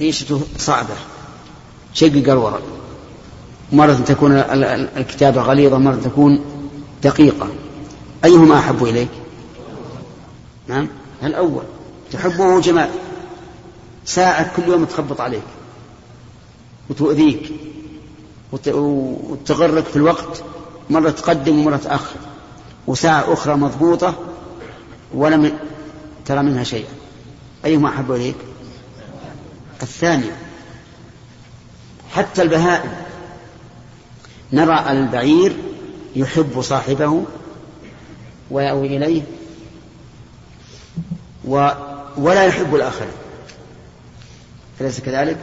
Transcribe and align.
ريشته 0.00 0.42
صعبة. 0.58 0.94
شقق 1.94 2.32
الورق. 2.32 2.62
مرة 3.72 3.94
تكون 3.94 4.32
الكتابة 4.96 5.42
غليظة 5.42 5.78
مرة 5.78 5.96
تكون 5.96 6.44
دقيقة. 7.02 7.48
أيهما 8.24 8.58
أحب 8.58 8.84
إليك؟ 8.84 9.08
نعم. 10.68 10.88
الأول 11.22 11.62
تحبه 12.12 12.60
جمال. 12.60 12.90
ساعة 14.04 14.56
كل 14.56 14.62
يوم 14.68 14.84
تخبط 14.84 15.20
عليك. 15.20 15.42
وتؤذيك. 16.90 17.52
وتغرك 18.52 19.84
في 19.84 19.96
الوقت. 19.96 20.42
مرة 20.90 21.10
تقدم 21.10 21.58
ومرة 21.58 21.76
تأخر. 21.76 22.16
وساعة 22.86 23.32
أخرى 23.32 23.54
مضبوطة. 23.54 24.14
ولم 25.14 25.58
ترى 26.24 26.42
منها 26.42 26.64
شيئا. 26.64 26.90
أيهما 27.64 27.88
أحب 27.88 28.12
إليك؟ 28.12 28.36
الثانية. 29.82 30.36
حتى 32.10 32.42
البهائم. 32.42 32.90
نرى 34.52 34.90
البعير 34.90 35.56
يحب 36.16 36.60
صاحبه 36.60 37.24
ويأوي 38.50 38.96
إليه 38.96 39.22
و 41.44 41.68
ولا 42.16 42.44
يحب 42.44 42.74
الآخرين. 42.74 43.12
أليس 44.80 45.00
كذلك؟ 45.00 45.36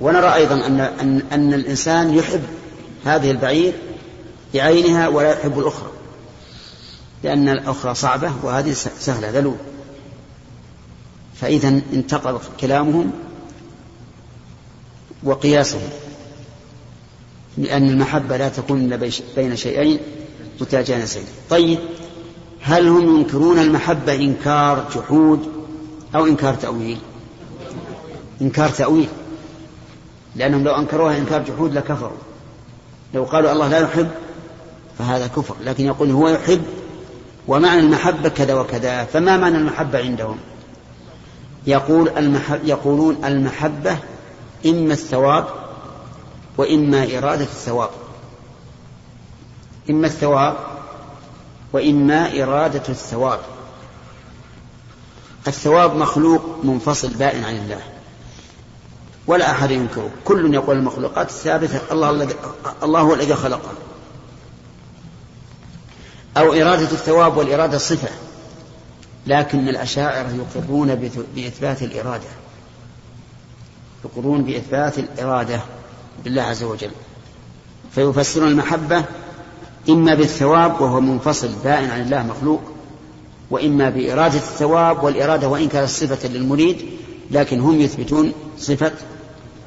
ونرى 0.00 0.34
أيضا 0.34 0.66
أن, 0.66 0.80
أن, 0.80 1.22
أن 1.32 1.54
الإنسان 1.54 2.14
يحب 2.14 2.42
هذه 3.04 3.30
البعير 3.30 3.72
بعينها 4.54 5.08
ولا 5.08 5.32
يحب 5.32 5.58
الأخرى. 5.58 5.90
لأن 7.22 7.48
الأخرى 7.48 7.94
صعبة 7.94 8.32
وهذه 8.42 8.72
سهلة 8.72 9.30
ذلول. 9.30 9.56
فإذا 11.34 11.68
انتقض 11.68 12.40
كلامهم 12.60 13.12
وقياسهم 15.24 15.88
لأن 17.58 17.88
المحبة 17.88 18.36
لا 18.36 18.48
تكون 18.48 18.80
إلا 18.80 19.10
بين 19.36 19.56
شيئين 19.56 19.98
متجانسين 20.60 21.24
طيب 21.50 21.78
هل 22.60 22.88
هم 22.88 23.16
ينكرون 23.16 23.58
المحبة 23.58 24.14
إنكار 24.14 24.88
جحود 24.94 25.48
أو 26.14 26.26
إنكار 26.26 26.54
تأويل؟ 26.54 26.98
إنكار 28.42 28.70
تأويل. 28.70 29.08
لأنهم 30.36 30.64
لو 30.64 30.74
أنكروها 30.74 31.18
إنكار 31.18 31.42
جحود 31.42 31.74
لكفروا. 31.74 32.18
لو 33.14 33.24
قالوا 33.24 33.52
الله 33.52 33.68
لا 33.68 33.78
يحب 33.80 34.08
فهذا 34.98 35.26
كفر 35.26 35.54
لكن 35.64 35.84
يقول 35.84 36.10
هو 36.10 36.28
يحب 36.28 36.62
ومعنى 37.48 37.80
المحبة 37.80 38.28
كذا 38.28 38.54
وكذا 38.54 39.04
فما 39.04 39.36
معنى 39.36 39.56
المحبة 39.56 39.98
عندهم؟ 39.98 40.36
يقول 41.66 42.08
المحب 42.08 42.60
يقولون 42.64 43.24
المحبة 43.24 43.96
إما 44.66 44.92
الثواب 44.92 45.46
وإما 46.58 47.18
إرادة 47.18 47.44
الثواب. 47.44 47.90
إما 49.90 50.06
الثواب 50.06 50.56
وإما 51.72 52.42
إرادة 52.42 52.82
الثواب. 52.88 53.40
الثواب 55.46 55.96
مخلوق 55.96 56.42
منفصل 56.64 57.08
بائن 57.08 57.44
عن 57.44 57.56
الله. 57.56 57.80
ولا 59.26 59.50
أحد 59.50 59.70
ينكره. 59.70 60.10
كل 60.24 60.54
يقول 60.54 60.76
المخلوقات 60.76 61.28
الثابتة 61.28 61.80
الله 61.92 62.10
الذي 62.10 62.34
الله 62.82 63.00
هو 63.00 63.14
الذي 63.14 63.34
خلقها 63.34 63.72
أو 66.36 66.52
إرادة 66.52 66.92
الثواب 66.92 67.36
والإرادة 67.36 67.78
صفة. 67.78 68.08
لكن 69.26 69.68
الأشاعرة 69.68 70.28
يقرون 70.28 71.10
بإثبات 71.34 71.82
الإرادة. 71.82 72.43
يقرون 74.04 74.44
بإثبات 74.44 74.98
الإرادة 74.98 75.60
بالله 76.24 76.42
عز 76.42 76.62
وجل. 76.62 76.90
فيفسرون 77.94 78.48
المحبة 78.48 79.04
إما 79.88 80.14
بالثواب 80.14 80.80
وهو 80.80 81.00
منفصل 81.00 81.48
بائن 81.64 81.90
عن 81.90 82.00
الله 82.00 82.22
مخلوق 82.22 82.62
وإما 83.50 83.90
بإرادة 83.90 84.36
الثواب 84.36 85.04
والإرادة 85.04 85.48
وإن 85.48 85.68
كانت 85.68 85.88
صفة 85.88 86.28
للمريد 86.28 86.90
لكن 87.30 87.60
هم 87.60 87.80
يثبتون 87.80 88.32
صفة 88.58 88.92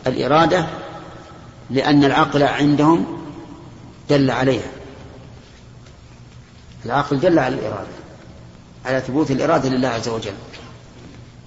الإرادة 0.08 0.68
لأن 1.70 2.04
العقل 2.04 2.44
عندهم 2.44 3.06
دل 4.10 4.32
عليها. 4.32 4.72
العقل 6.86 7.20
دل 7.20 7.40
على 7.40 7.56
الإرادة 7.56 7.98
على 8.86 9.02
ثبوت 9.02 9.32
الإرادة 9.32 9.70
لله 9.70 9.88
عز 9.88 10.08
وجل. 10.08 10.34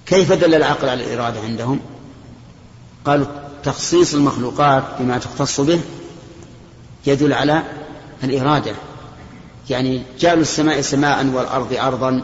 كيف 0.05 0.31
دل 0.31 0.55
العقل 0.55 0.89
على 0.89 1.03
الإرادة 1.03 1.41
عندهم؟ 1.41 1.79
قالوا 3.05 3.25
تخصيص 3.63 4.13
المخلوقات 4.13 4.83
بما 4.99 5.17
تختص 5.17 5.61
به 5.61 5.81
يدل 7.05 7.33
على 7.33 7.63
الإرادة. 8.23 8.75
يعني 9.69 10.03
جعلوا 10.19 10.41
السماء 10.41 10.81
سماء 10.81 11.25
والأرض 11.25 11.73
أرضا 11.73 12.23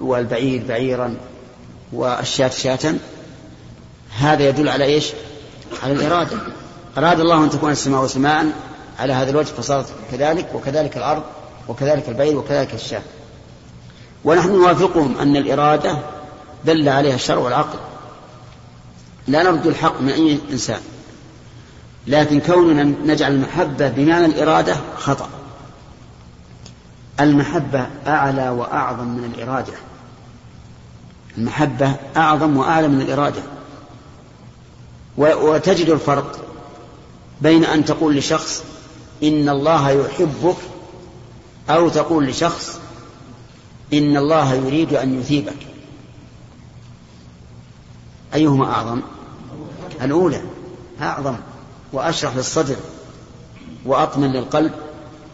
والبعير 0.00 0.62
بعيرا 0.68 1.14
والشاة 1.92 2.48
شاة. 2.48 2.94
هذا 4.18 4.48
يدل 4.48 4.68
على 4.68 4.84
إيش؟ 4.84 5.12
على 5.82 5.92
الإرادة. 5.92 6.38
أراد 6.98 7.20
الله 7.20 7.44
أن 7.44 7.50
تكون 7.50 7.70
السماء 7.70 8.06
سماء 8.06 8.46
على 8.98 9.12
هذا 9.12 9.30
الوجه 9.30 9.46
فصارت 9.46 9.86
كذلك 10.12 10.54
وكذلك 10.54 10.96
الأرض 10.96 11.22
وكذلك 11.68 12.08
البعير 12.08 12.36
وكذلك 12.36 12.74
الشاة. 12.74 13.02
ونحن 14.24 14.52
نوافقهم 14.52 15.18
أن 15.18 15.36
الإرادة 15.36 15.98
دل 16.64 16.88
عليها 16.88 17.14
الشرع 17.14 17.38
والعقل. 17.38 17.78
لا 19.28 19.42
نرد 19.42 19.66
الحق 19.66 20.00
من 20.00 20.08
أي 20.08 20.38
إنسان. 20.50 20.80
لكن 22.06 22.40
كوننا 22.40 22.82
نجعل 22.82 23.32
المحبة 23.32 23.88
بمعنى 23.88 24.26
الإرادة 24.26 24.76
خطأ. 24.98 25.28
المحبة 27.20 27.86
أعلى 28.06 28.48
وأعظم 28.48 29.08
من 29.08 29.32
الإرادة. 29.34 29.72
المحبة 31.38 31.96
أعظم 32.16 32.56
وأعلى 32.56 32.88
من 32.88 33.00
الإرادة. 33.00 33.42
وتجد 35.16 35.88
الفرق 35.88 36.38
بين 37.40 37.64
أن 37.64 37.84
تقول 37.84 38.16
لشخص 38.16 38.64
إن 39.22 39.48
الله 39.48 39.90
يحبك 39.90 40.56
أو 41.70 41.88
تقول 41.88 42.26
لشخص 42.26 42.80
إن 43.92 44.16
الله 44.16 44.54
يريد 44.54 44.94
أن 44.94 45.20
يثيبك. 45.20 45.66
أيهما 48.34 48.64
أعظم؟ 48.64 49.00
الأولى 50.02 50.42
أعظم 51.02 51.36
وأشرح 51.92 52.36
للصدر 52.36 52.76
وأطمن 53.84 54.32
للقلب 54.32 54.72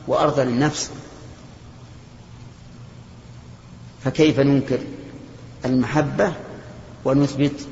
وأرضى 0.07 0.45
للنفس. 0.45 0.91
فكيف 4.05 4.41
ننكر 4.41 4.79
المحبة 5.65 6.33
ونثبت 7.05 7.67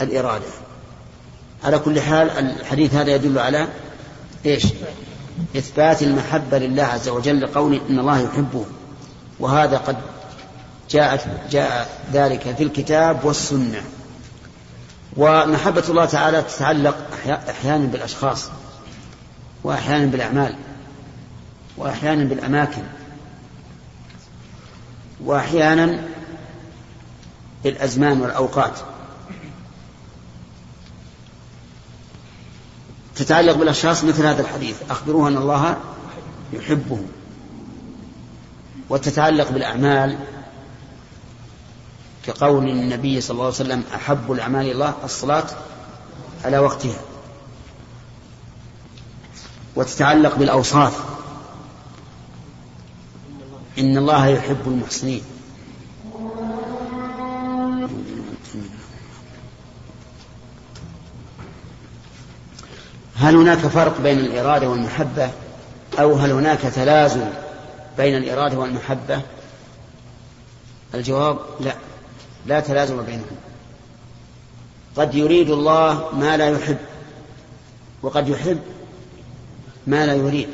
الإرادة؟ 0.00 0.46
على 1.64 1.78
كل 1.78 2.00
حال 2.00 2.30
الحديث 2.30 2.94
هذا 2.94 3.14
يدل 3.14 3.38
على 3.38 3.68
إيش؟ 4.46 4.66
إثبات 5.56 6.02
المحبة 6.02 6.58
لله 6.58 6.82
عز 6.82 7.08
وجل 7.08 7.40
لقول 7.40 7.80
إن 7.90 7.98
الله 7.98 8.20
يحبه. 8.20 8.64
وهذا 9.40 9.76
قد 9.76 9.96
جاءت 10.90 11.26
جاء 11.50 12.00
ذلك 12.12 12.54
في 12.56 12.62
الكتاب 12.62 13.24
والسنة. 13.24 13.82
ومحبة 15.16 15.84
الله 15.88 16.04
تعالى 16.04 16.42
تتعلق 16.42 16.96
أحيانا 17.48 17.86
بالأشخاص 17.86 18.50
وأحيانا 19.64 20.06
بالأعمال 20.06 20.54
وأحيانا 21.76 22.24
بالأماكن 22.24 22.82
وأحيانا 25.24 26.08
بالأزمان 27.64 28.20
والأوقات. 28.20 28.78
تتعلق 33.16 33.56
بالأشخاص 33.56 34.04
مثل 34.04 34.26
هذا 34.26 34.42
الحديث 34.42 34.76
أخبروه 34.90 35.28
أن 35.28 35.36
الله 35.36 35.76
يحبهم. 36.52 37.06
وتتعلق 38.88 39.50
بالأعمال 39.50 40.18
كقول 42.26 42.68
النبي 42.68 43.20
صلى 43.20 43.34
الله 43.34 43.44
عليه 43.44 43.54
وسلم 43.54 43.84
أحب 43.94 44.32
الأعمال 44.32 44.60
إلى 44.60 44.72
الله 44.72 44.94
الصلاة 45.04 45.46
على 46.44 46.58
وقتها. 46.58 47.00
وتتعلق 49.76 50.34
بالأوصاف. 50.34 51.04
إن 53.78 53.98
الله 53.98 54.26
يحب 54.26 54.60
المحسنين. 54.66 55.22
هل 63.16 63.36
هناك 63.36 63.58
فرق 63.58 64.00
بين 64.00 64.18
الإرادة 64.18 64.68
والمحبة؟ 64.68 65.30
أو 65.98 66.14
هل 66.14 66.30
هناك 66.32 66.58
تلازم 66.58 67.28
بين 67.96 68.16
الإرادة 68.16 68.58
والمحبة؟ 68.58 69.20
الجواب 70.94 71.38
لا. 71.60 71.74
لا 72.46 72.60
تلازم 72.60 73.02
بينهم. 73.02 73.36
قد 74.96 75.14
يريد 75.14 75.50
الله 75.50 76.08
ما 76.14 76.36
لا 76.36 76.48
يحب 76.48 76.78
وقد 78.02 78.28
يحب 78.28 78.60
ما 79.86 80.06
لا 80.06 80.14
يريد. 80.14 80.48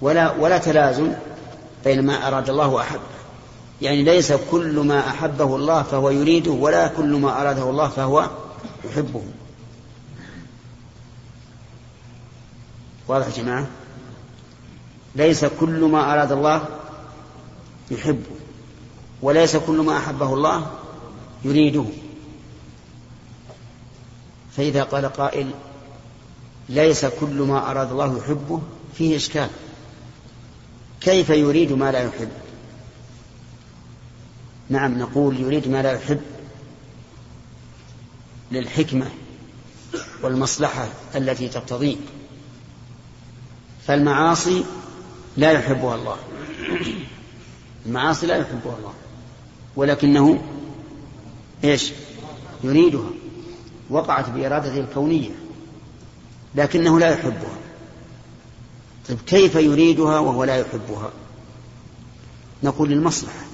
ولا 0.00 0.32
ولا 0.32 0.58
تلازم 0.58 1.12
بين 1.84 2.06
ما 2.06 2.28
أراد 2.28 2.50
الله 2.50 2.68
وأحبه 2.68 3.18
يعني 3.82 4.02
ليس 4.02 4.32
كل 4.50 4.80
ما 4.80 5.08
أحبه 5.08 5.56
الله 5.56 5.82
فهو 5.82 6.10
يريده 6.10 6.50
ولا 6.50 6.88
كل 6.88 7.14
ما 7.14 7.40
أراده 7.40 7.70
الله 7.70 7.88
فهو 7.88 8.30
يحبه. 8.84 9.22
واضح 13.08 13.26
يا 13.26 13.42
جماعة؟ 13.42 13.66
ليس 15.16 15.44
كل 15.44 15.84
ما 15.84 16.12
أراد 16.14 16.32
الله 16.32 16.64
يحبه. 17.90 18.37
وليس 19.22 19.56
كل 19.56 19.80
ما 19.80 19.98
أحبه 19.98 20.34
الله 20.34 20.70
يريده. 21.44 21.84
فإذا 24.56 24.82
قال 24.82 25.06
قائل 25.06 25.50
ليس 26.68 27.04
كل 27.04 27.42
ما 27.42 27.70
أراد 27.70 27.90
الله 27.90 28.18
يحبه 28.18 28.62
فيه 28.94 29.16
إشكال. 29.16 29.48
كيف 31.00 31.30
يريد 31.30 31.72
ما 31.72 31.92
لا 31.92 32.02
يحب؟ 32.02 32.28
نعم 34.68 34.98
نقول 34.98 35.40
يريد 35.40 35.68
ما 35.68 35.82
لا 35.82 35.92
يحب 35.92 36.20
للحكمة 38.52 39.10
والمصلحة 40.22 40.88
التي 41.14 41.48
تقتضيه. 41.48 41.96
فالمعاصي 43.86 44.64
لا 45.36 45.52
يحبها 45.52 45.94
الله. 45.94 46.16
المعاصي 47.86 48.26
لا 48.26 48.36
يحبها 48.36 48.76
الله. 48.78 48.94
ولكنه 49.78 50.42
إيش؟ 51.64 51.92
يريدها. 52.64 53.10
وقعت 53.90 54.30
بإرادته 54.30 54.80
الكونية 54.80 55.30
لكنه 56.54 56.98
لا 56.98 57.10
يحبها. 57.10 57.58
طيب 59.08 59.18
كيف 59.26 59.54
يريدها 59.54 60.18
وهو 60.18 60.44
لا 60.44 60.56
يحبها؟ 60.56 61.10
نقول 62.62 62.88
للمصلحة. 62.88 63.44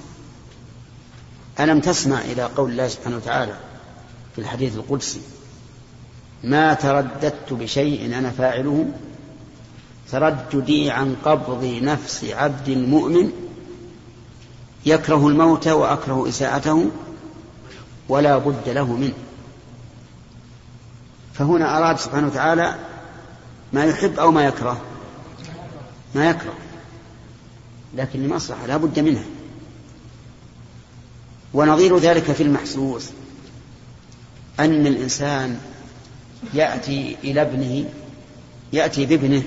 ألم 1.59 1.79
تسمع 1.79 2.21
إلى 2.21 2.43
قول 2.43 2.71
الله 2.71 2.87
سبحانه 2.87 3.15
وتعالى 3.15 3.57
في 4.35 4.41
الحديث 4.41 4.75
القدسي 4.75 5.21
ما 6.43 6.73
ترددت 6.73 7.53
بشيء 7.53 8.17
أنا 8.17 8.31
فاعله؟ 8.31 8.85
ترددي 10.11 10.91
عن 10.91 11.15
قبض 11.25 11.79
نفس 11.81 12.23
عبد 12.23 12.69
مؤمن 12.69 13.44
يكره 14.85 15.27
الموت 15.27 15.67
وأكره 15.67 16.29
إساءته 16.29 16.91
ولا 18.09 18.37
بد 18.37 18.69
له 18.69 18.93
منه. 18.93 19.13
فهنا 21.33 21.77
أراد 21.77 21.99
سبحانه 21.99 22.27
وتعالى 22.27 22.75
ما 23.73 23.85
يحب 23.85 24.19
أو 24.19 24.31
ما 24.31 24.45
يكره. 24.45 24.81
ما 26.15 26.29
يكره. 26.29 26.53
لكن 27.95 28.23
لمصلحة 28.23 28.65
لا 28.65 28.77
بد 28.77 28.99
منها. 28.99 29.25
ونظير 31.53 31.97
ذلك 31.97 32.31
في 32.31 32.43
المحسوس 32.43 33.09
أن 34.59 34.87
الإنسان 34.87 35.59
يأتي 36.53 37.17
إلى 37.23 37.41
ابنه 37.41 37.89
يأتي 38.73 39.05
بابنه 39.05 39.43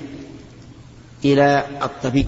إلى 1.25 1.67
الطبيب. 1.81 2.27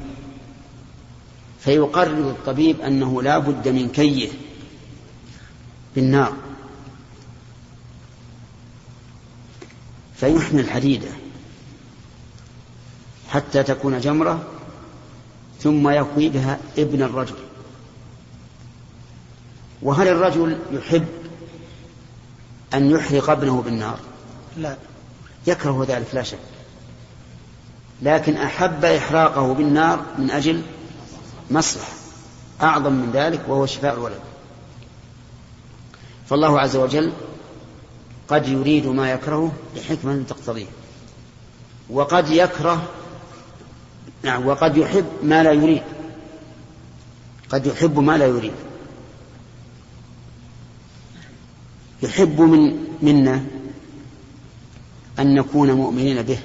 فيقرر 1.64 2.30
الطبيب 2.30 2.82
أنه 2.82 3.22
لا 3.22 3.38
بد 3.38 3.68
من 3.68 3.90
كيه 3.90 4.30
بالنار. 5.96 6.34
فيحمل 10.16 10.60
الحديدة 10.60 11.08
حتى 13.30 13.64
تكون 13.64 14.00
جمرة 14.00 14.44
ثم 15.60 15.90
يكوي 15.90 16.30
بها 16.30 16.60
ابن 16.78 17.04
الرجل. 17.04 17.36
وهل 19.82 20.08
الرجل 20.08 20.60
يحب 20.72 21.08
أن 22.74 22.92
يحرق 22.92 23.30
ابنه 23.30 23.62
بالنار؟ 23.62 24.00
لا. 24.58 24.78
يكره 25.48 25.86
ذلك 25.88 26.08
لا 26.14 26.24
شك. 26.24 26.38
لكن 28.02 28.38
أحب 28.38 28.86
إحراقه 28.86 29.54
بالنار 29.54 30.06
من 30.18 30.32
أجل 30.32 30.62
مصلحة 31.52 31.94
أعظم 32.62 32.94
من 32.94 33.12
ذلك 33.12 33.42
وهو 33.48 33.66
شفاء 33.66 33.94
الولد. 33.94 34.20
فالله 36.30 36.60
عز 36.60 36.76
وجل 36.76 37.14
قد 38.28 38.48
يريد 38.48 38.88
ما 38.88 39.12
يكرهه 39.12 39.52
لحكمة 39.76 40.24
تقتضيه. 40.30 40.66
وقد 41.90 42.30
يكره 42.30 42.90
نعم 44.24 44.48
وقد 44.48 44.78
يحب 44.78 45.06
ما 45.24 45.44
لا 45.44 45.52
يريد. 45.52 45.84
قد 47.50 47.66
يحب 47.66 48.00
ما 48.00 48.18
لا 48.18 48.26
يريد. 48.26 48.54
يحب 52.04 52.42
من 52.42 52.88
منا 53.02 53.44
أن 55.20 55.36
نكون 55.36 55.72
مؤمنين 55.72 56.22
به 56.22 56.40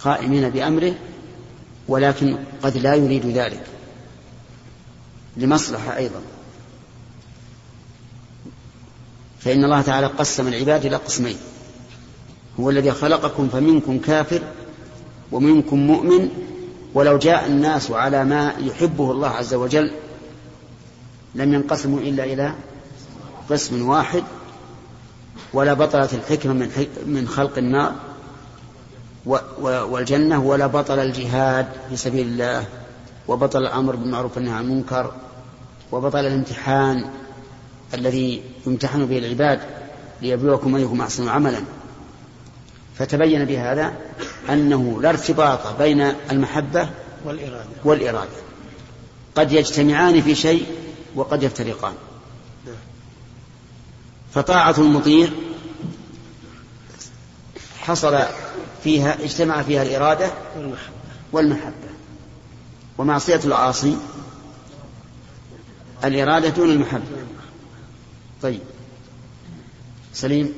قائمين 0.00 0.50
بأمره 0.50 0.94
ولكن 1.88 2.38
قد 2.62 2.76
لا 2.76 2.94
يريد 2.94 3.26
ذلك. 3.26 3.77
لمصلحة 5.38 5.96
أيضا. 5.96 6.20
فإن 9.40 9.64
الله 9.64 9.82
تعالى 9.82 10.06
قسم 10.06 10.48
العباد 10.48 10.86
إلى 10.86 10.96
قسمين. 10.96 11.36
هو 12.60 12.70
الذي 12.70 12.90
خلقكم 12.90 13.48
فمنكم 13.48 13.98
كافر 13.98 14.42
ومنكم 15.32 15.78
مؤمن 15.78 16.28
ولو 16.94 17.18
جاء 17.18 17.46
الناس 17.46 17.90
على 17.90 18.24
ما 18.24 18.54
يحبه 18.58 19.10
الله 19.10 19.28
عز 19.28 19.54
وجل 19.54 19.90
لم 21.34 21.54
ينقسموا 21.54 22.00
إلا 22.00 22.24
إلى 22.24 22.54
قسم 23.50 23.88
واحد 23.88 24.22
ولا 25.52 25.74
بطلت 25.74 26.14
الحكمة 26.14 26.52
من, 26.52 26.86
من 27.06 27.28
خلق 27.28 27.58
النار 27.58 27.94
والجنة 29.60 30.44
ولا 30.44 30.66
بطل 30.66 30.98
الجهاد 30.98 31.66
في 31.88 31.96
سبيل 31.96 32.26
الله 32.26 32.64
وبطل 33.28 33.62
الأمر 33.62 33.96
بالمعروف 33.96 34.36
والنهي 34.36 34.54
عن 34.54 34.64
المنكر 34.64 35.12
وبطل 35.92 36.18
الامتحان 36.18 37.10
الذي 37.94 38.42
يمتحن 38.66 39.06
به 39.06 39.18
العباد 39.18 39.60
ليبلوكم 40.22 40.76
أيكم 40.76 41.00
أحسن 41.00 41.28
عملا. 41.28 41.60
فتبين 42.98 43.44
بهذا 43.44 43.92
أنه 44.50 45.02
لا 45.02 45.08
ارتباط 45.08 45.78
بين 45.78 46.00
المحبة 46.30 46.90
والإرادة. 47.24 47.64
والإرادة. 47.84 48.36
قد 49.34 49.52
يجتمعان 49.52 50.22
في 50.22 50.34
شيء 50.34 50.66
وقد 51.14 51.42
يفترقان. 51.42 51.94
فطاعة 54.34 54.74
المطيع 54.78 55.28
حصل 57.78 58.18
فيها 58.84 59.24
اجتمع 59.24 59.62
فيها 59.62 59.82
الإرادة 59.82 60.30
والمحبة. 60.56 60.92
والمحبة. 61.32 61.88
ومعصية 62.98 63.40
العاصي 63.44 63.96
الإرادة 66.04 66.48
دون 66.48 66.70
المحبة. 66.70 67.26
طيب. 68.42 68.60
سليم. 70.12 70.54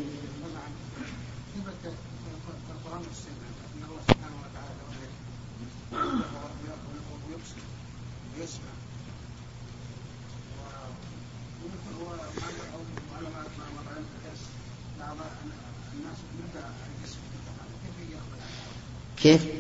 كيف؟ 19.23 19.60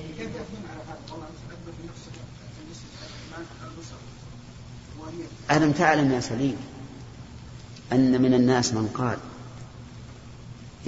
ألم 5.60 5.72
تعلم 5.72 6.12
يا 6.12 6.20
سليم 6.20 6.56
أن 7.92 8.22
من 8.22 8.34
الناس 8.34 8.72
من 8.72 8.88
قال 8.94 9.16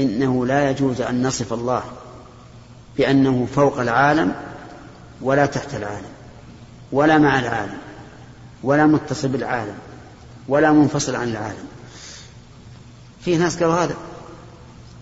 إنه 0.01 0.47
لا 0.47 0.71
يجوز 0.71 1.01
أن 1.01 1.27
نصف 1.27 1.53
الله 1.53 1.83
بأنه 2.97 3.49
فوق 3.55 3.81
العالم 3.81 4.35
ولا 5.23 5.47
تحت 5.47 5.75
العالم 5.75 6.13
ولا 6.93 7.19
مع 7.19 7.39
العالم 7.39 7.79
ولا 8.63 8.87
متصل 8.87 9.29
بالعالم 9.29 9.75
ولا 10.49 10.73
منفصل 10.73 11.17
عن 11.17 11.29
العالم. 11.29 11.67
في 13.25 13.37
ناس 13.37 13.57
قالوا 13.57 13.75
هذا. 13.75 13.95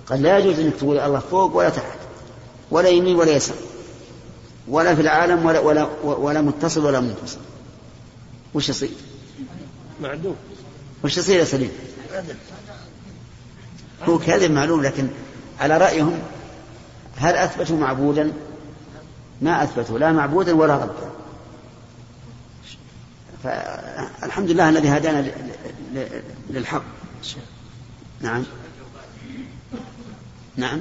قال 0.07 0.23
لا 0.23 0.39
يجوز 0.39 0.59
أنك 0.59 0.75
تقول 0.75 0.99
الله 0.99 1.19
فوق 1.19 1.57
ولا 1.57 1.69
تحت 1.69 1.99
ولا 2.71 2.89
يمين 2.89 3.17
ولا 3.17 3.33
يسار 3.33 3.57
ولا 4.69 4.95
في 4.95 5.01
العالم 5.01 5.47
ولا 5.47 5.61
ولا 5.61 5.89
ولا 6.05 6.41
متصل 6.41 6.85
ولا 6.85 7.01
منفصل. 7.01 7.39
وش 8.55 8.69
يصير؟ 8.69 8.91
معدوم. 10.03 10.37
وش 11.05 11.19
يصير 11.19 11.39
يا 11.39 11.45
سليم؟ 11.45 11.71
هو 14.03 14.19
كذب 14.19 14.51
معلوم 14.51 14.83
لكن 14.83 15.09
على 15.61 15.79
رأيهم 15.79 16.19
هل 17.17 17.35
أثبتوا 17.35 17.77
معبودا؟ 17.77 18.33
ما 19.43 19.65
أثبتوا 19.65 19.99
لا 19.99 20.13
معبودا 20.13 20.53
ولا 20.53 20.77
ربا. 20.77 21.11
فالحمد 23.43 24.51
لله 24.51 24.69
الذي 24.69 24.89
هدانا 24.89 25.31
للحق. 26.51 26.83
نعم. 28.21 28.45
نعم. 30.57 30.81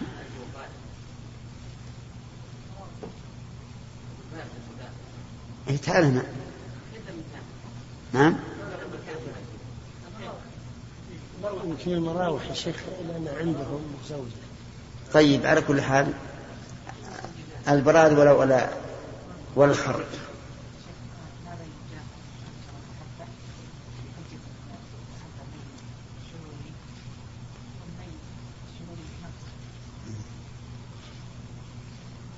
إيه 5.70 5.78
تعال 5.78 6.04
هنا. 6.04 6.24
نعم. 8.14 8.36
يمكن 11.44 11.92
المراوح 11.92 12.48
يا 12.50 12.54
شيخ 12.54 12.76
لأن 13.08 13.28
عندهم 13.40 13.82
زوجة 14.10 14.50
طيب 15.14 15.46
على 15.46 15.62
كل 15.62 15.82
حال 15.82 16.14
البراد 17.68 18.20
ولا 18.20 18.32
ولا 18.32 18.70
ولا 19.56 19.72
الخر 19.72 20.06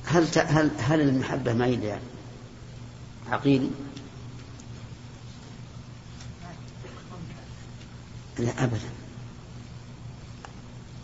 هل 0.05 0.27
هل 0.35 0.71
هل 0.79 1.01
المحبة 1.01 1.53
ميل 1.53 1.83
يعني 1.83 2.03
عقيل؟ 3.31 3.69
لا 8.39 8.63
أبدا. 8.63 8.89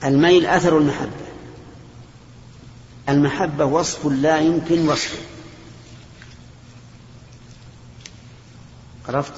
الميل 0.03 0.45
أثر 0.45 0.77
المحبة. 0.77 1.27
المحبة 3.09 3.65
وصف 3.65 4.05
لا 4.05 4.39
يمكن 4.39 4.89
وصفه. 4.89 5.17
عرفت؟ 9.09 9.33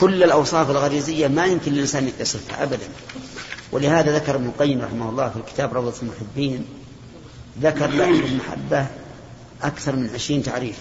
كل 0.00 0.22
الأوصاف 0.22 0.70
الغريزية 0.70 1.28
ما 1.28 1.46
يمكن 1.46 1.72
للإنسان 1.72 2.12
يصفها 2.20 2.62
أبدا. 2.62 2.88
ولهذا 3.72 4.16
ذكر 4.16 4.34
ابن 4.34 4.46
القيم 4.46 4.80
رحمه 4.80 5.10
الله 5.10 5.28
في 5.28 5.36
الكتاب 5.36 5.74
روضة 5.74 5.94
المحبين 6.02 6.66
ذكر 7.60 7.90
لفظ 7.90 8.24
المحبة 8.24 8.86
أكثر 9.62 9.96
من 9.96 10.10
عشرين 10.14 10.42
تعريف. 10.42 10.78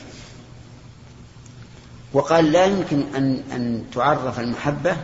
وقال 2.13 2.51
لا 2.51 2.65
يمكن 2.65 3.03
أن 3.15 3.43
أن 3.51 3.83
تعرف 3.93 4.39
المحبة 4.39 4.97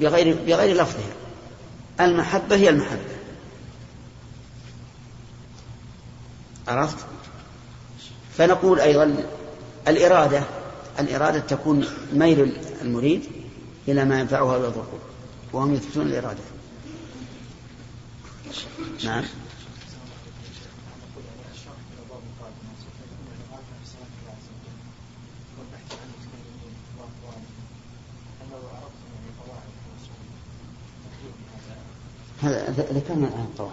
بغير 0.00 0.36
بغير 0.46 0.76
لفظها. 0.76 1.12
المحبة 2.00 2.56
هي 2.56 2.68
المحبة. 2.68 3.12
عرفت؟ 6.68 7.06
فنقول 8.38 8.80
أيضا 8.80 9.24
الإرادة 9.88 10.42
الإرادة 10.98 11.38
تكون 11.38 11.86
ميل 12.12 12.56
المريد 12.82 13.22
إلى 13.88 14.04
ما 14.04 14.20
ينفعه 14.20 14.44
ويضره 14.44 14.88
وهم 15.52 15.74
يثبتون 15.74 16.06
الإرادة. 16.06 16.42
نعم. 19.04 19.24
هذا 32.42 32.70
ذكرنا 32.70 33.28
الآن 33.28 33.48
طبعا. 33.58 33.72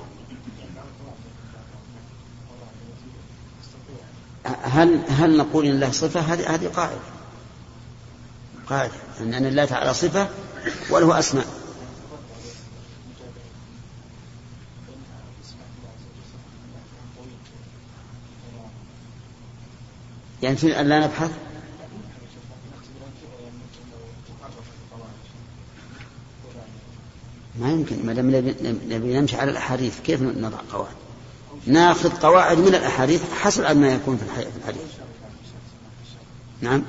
هل 4.63 5.01
هل 5.09 5.37
نقول 5.37 5.65
إن 5.65 5.71
الله 5.71 5.91
صفة؟ 5.91 6.19
هذه 6.19 6.55
هذه 6.55 6.67
قاعدة. 6.67 6.99
قاعدة. 8.67 8.93
أن 9.19 9.33
أن 9.33 9.45
الله 9.45 9.65
تعالى 9.65 9.93
صفة 9.93 10.29
وله 10.89 11.19
أسماء. 11.19 11.47
يعني 20.43 20.81
أن 20.81 20.87
لا 20.89 20.99
نبحث؟ 20.99 21.48
ما 27.59 27.71
يمكن 27.71 28.05
ما 28.05 28.13
دام 28.13 28.29
نبي 28.89 29.19
نمشي 29.19 29.35
على 29.35 29.51
الأحاديث 29.51 29.99
كيف 29.99 30.21
نضع 30.21 30.57
قواعد؟ 30.71 30.95
ناخذ 31.65 32.09
قواعد 32.09 32.57
من 32.57 32.67
الأحاديث 32.67 33.21
حسب 33.33 33.77
ما 33.77 33.93
يكون 33.93 34.17
في 34.17 34.23
الحديث. 34.23 34.81
نعم؟ 36.61 36.83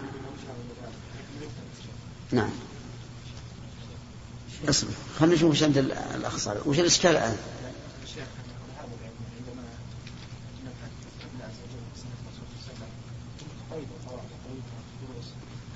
نعم. 2.33 2.51
اصبر 4.69 4.91
خلينا 5.21 5.35
نشوف 5.35 5.51
وش 5.51 5.63
عند 5.63 5.79
الأخ 5.79 6.37
صالح 6.37 6.67
وش 6.67 6.79
الإشكال 6.79 7.11
الآن؟ 7.11 7.37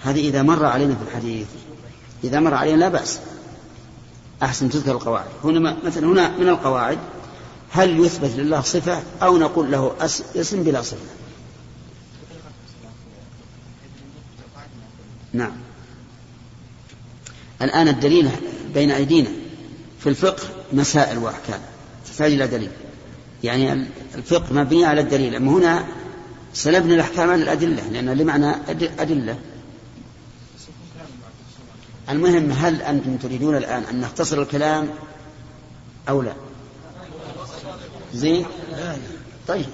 هذه 0.03 0.29
إذا 0.29 0.43
مر 0.43 0.65
علينا 0.65 0.95
في 0.95 1.03
الحديث 1.03 1.47
إذا 2.25 2.41
مر 2.41 2.55
علينا 2.55 2.77
لا 2.77 2.89
بأس. 2.89 3.21
أحسن 4.45 4.71
تذكر 4.71 4.93
القواعد. 4.93 5.27
هنا 5.45 5.77
مثلا 5.85 6.07
هنا 6.07 6.39
من 6.39 6.49
القواعد 6.49 6.99
هل 7.71 8.01
يثبت 8.01 8.31
لله 8.37 8.61
صفة 8.61 9.03
أو 9.23 9.39
نقول 9.39 9.73
له 9.73 9.95
اسم 10.37 10.63
بلا 10.63 10.83
صفة؟ 10.83 10.99
نعم. 15.33 15.53
الآن 17.63 17.89
الدليل 17.89 18.29
بين 18.75 18.91
أيدينا. 18.91 19.31
في 20.01 20.09
الفقه 20.09 20.43
مسائل 20.73 21.19
وأحكام. 21.19 21.61
تحتاج 22.07 22.33
إلى 22.33 22.47
دليل. 22.47 22.71
يعني 23.45 23.87
الفقه 24.15 24.53
مبني 24.53 24.85
على 24.85 25.01
الدليل. 25.01 25.35
أما 25.35 25.53
هنا 25.53 25.85
سلبنا 26.55 26.95
الأحكام 26.95 27.31
عن 27.31 27.43
الأدلة 27.43 27.89
لأن 27.89 28.11
لمعنى 28.11 28.57
أدلة. 28.99 29.39
المهم 32.09 32.53
هل 32.53 32.83
أنتم 32.83 33.17
تريدون 33.17 33.57
الآن 33.57 33.83
أن 33.83 34.01
نختصر 34.01 34.43
الكلام 34.43 34.91
أو 36.09 36.23
لا؟ 36.23 36.35
زين؟ 38.15 38.47
طيب. 39.49 39.67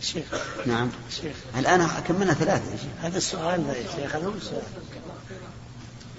شيخ 0.00 0.24
نعم. 0.66 0.90
شيخ. 1.10 1.36
الآن 1.56 1.88
كملنا 2.08 2.34
ثلاثة 2.34 2.72
يا 2.72 2.76
شيخ. 2.76 2.90
هذا 3.02 3.18
السؤال 3.18 3.66
يا 3.68 3.74
شيخ 3.96 4.16
هذا 4.16 4.26
هو 4.26 4.30
السؤال. 4.30 4.62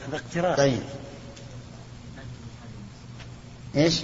هذا 0.07 0.17
اقتراح. 0.17 0.57
طيب. 0.57 0.83
إيش؟ 3.75 4.01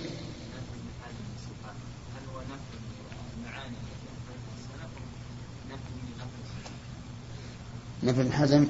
نفي 8.03 8.21
ابن 8.21 8.33
حزم 8.33 8.67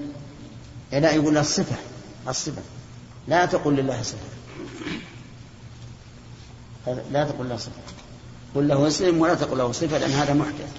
لا 0.91 1.11
يقول 1.11 1.37
الصفة 1.37 1.75
الصفة. 2.27 2.61
لا 3.27 3.45
تقل 3.45 3.73
لله 3.73 4.01
صفة. 4.01 4.29
لا 7.11 7.23
تقل 7.23 7.49
له 7.49 7.57
صفة. 7.57 7.81
قل 8.55 8.67
له 8.67 8.87
اسم 8.87 9.19
ولا 9.19 9.33
تقل 9.33 9.57
له 9.57 9.71
صفة 9.71 9.97
لأن 9.97 10.11
هذا 10.11 10.33
محدث. 10.33 10.71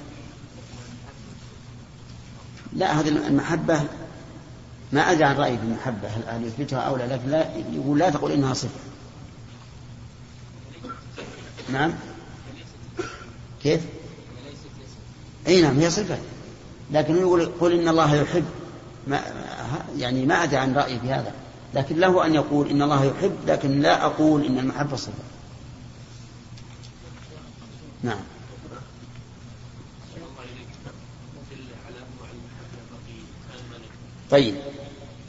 لا 2.72 3.00
هذه 3.00 3.08
المحبة 3.08 3.82
ما 4.92 5.00
أدري 5.00 5.24
عن 5.24 5.36
رأيي 5.36 5.58
في 5.58 5.64
المحبة 5.64 6.08
هل 6.08 6.44
يثبتها 6.44 6.78
أو 6.78 6.96
لا 6.96 7.06
لكن 7.06 7.28
لا 7.28 7.56
يقول 7.56 7.98
لا 7.98 8.10
تقول 8.10 8.32
إنها 8.32 8.54
صفة. 8.54 8.80
نعم؟ 11.72 11.92
كيف؟ 13.62 13.80
أي 15.46 15.62
نعم 15.62 15.78
هي 15.78 15.90
صفة. 15.90 16.18
لكن 16.92 17.16
يقول 17.16 17.46
قل 17.60 17.80
إن 17.80 17.88
الله 17.88 18.14
يحب. 18.14 18.44
ما 19.06 19.20
يعني 19.96 20.26
ما 20.26 20.42
أدري 20.44 20.56
عن 20.56 20.74
رأيي 20.74 21.00
في 21.00 21.12
هذا. 21.12 21.32
لكن 21.74 21.96
له 21.96 22.26
أن 22.26 22.34
يقول 22.34 22.70
إن 22.70 22.82
الله 22.82 23.04
يحب 23.04 23.36
لكن 23.46 23.80
لا 23.80 24.06
أقول 24.06 24.44
إن 24.44 24.58
المحبة 24.58 24.96
صفة. 24.96 25.12
نعم. 28.02 28.20
طيب. 34.30 34.54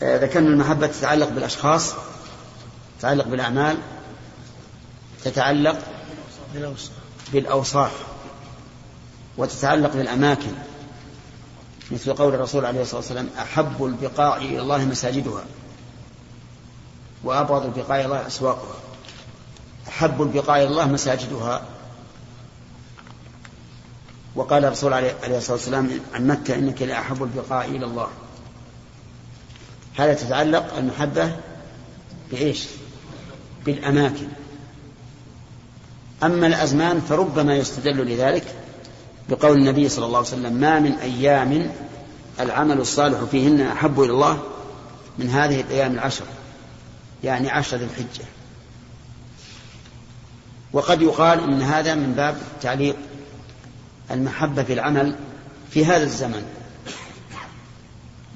آه، 0.04 0.18
ذكرنا 0.18 0.48
المحبة 0.48 0.88
تتعلق 0.88 1.30
بالأشخاص 1.30 1.94
تتعلق 3.00 3.28
بالأعمال 3.28 3.78
تتعلق 5.24 5.80
بالأوصاف 7.34 7.92
وتتعلق 9.38 9.94
بالأماكن. 9.94 10.52
مثل 11.92 12.14
قول 12.14 12.34
الرسول 12.34 12.66
عليه 12.66 12.82
الصلاة 12.82 12.98
والسلام 12.98 13.30
أحب 13.40 13.86
البقاع 13.86 14.38
إلى 14.38 14.60
الله 14.60 14.86
مساجدها 14.86 15.44
وأبغض 17.24 17.66
البقاع 17.66 17.98
إلى 17.98 18.06
الله 18.06 18.28
أسواقها. 18.28 18.76
أحب 19.88 20.22
البقاع 20.22 20.58
إلى 20.58 20.68
الله 20.68 20.86
مساجدها. 20.88 21.62
وقال 24.36 24.66
الرسول 24.66 24.94
عليه 24.94 25.38
الصلاة 25.38 25.58
والسلام 25.58 26.00
عن 26.14 26.28
مكة 26.28 26.56
إنك 26.56 26.82
لأحب 26.82 27.24
البقاع 27.24 27.66
إلى 27.66 27.86
الله. 27.86 28.08
هذا 29.98 30.14
تتعلق 30.14 30.78
المحبة 30.78 31.36
بإيش؟ 32.32 32.68
بالأماكن. 33.66 34.28
أما 36.24 36.48
الأزمان 36.48 37.02
فربما 37.02 37.56
يستدل 37.56 38.06
لذلك 38.06 38.61
بقول 39.32 39.58
النبي 39.58 39.90
صلى 39.90 40.06
الله 40.06 40.18
عليه 40.18 40.28
وسلم 40.28 40.54
ما 40.54 40.80
من 40.80 40.92
أيام 40.92 41.72
العمل 42.40 42.80
الصالح 42.80 43.24
فيهن 43.24 43.62
أحب 43.62 44.02
إلى 44.02 44.12
الله 44.12 44.44
من 45.18 45.30
هذه 45.30 45.62
الأيام 45.62 45.94
العشر 45.94 46.26
يعني 47.24 47.50
عشر 47.50 47.78
ذي 47.78 47.86
الحجة. 47.86 48.26
وقد 50.74 51.02
يقال 51.02 51.44
إن 51.44 51.62
هذا 51.62 51.96
من 51.96 52.14
باب 52.14 52.38
تعليق 52.62 52.96
المحبة 54.12 54.64
في 54.64 54.74
العمل 54.74 55.16
في 55.72 55.86
هذا 55.86 56.04
الزمن. 56.04 56.44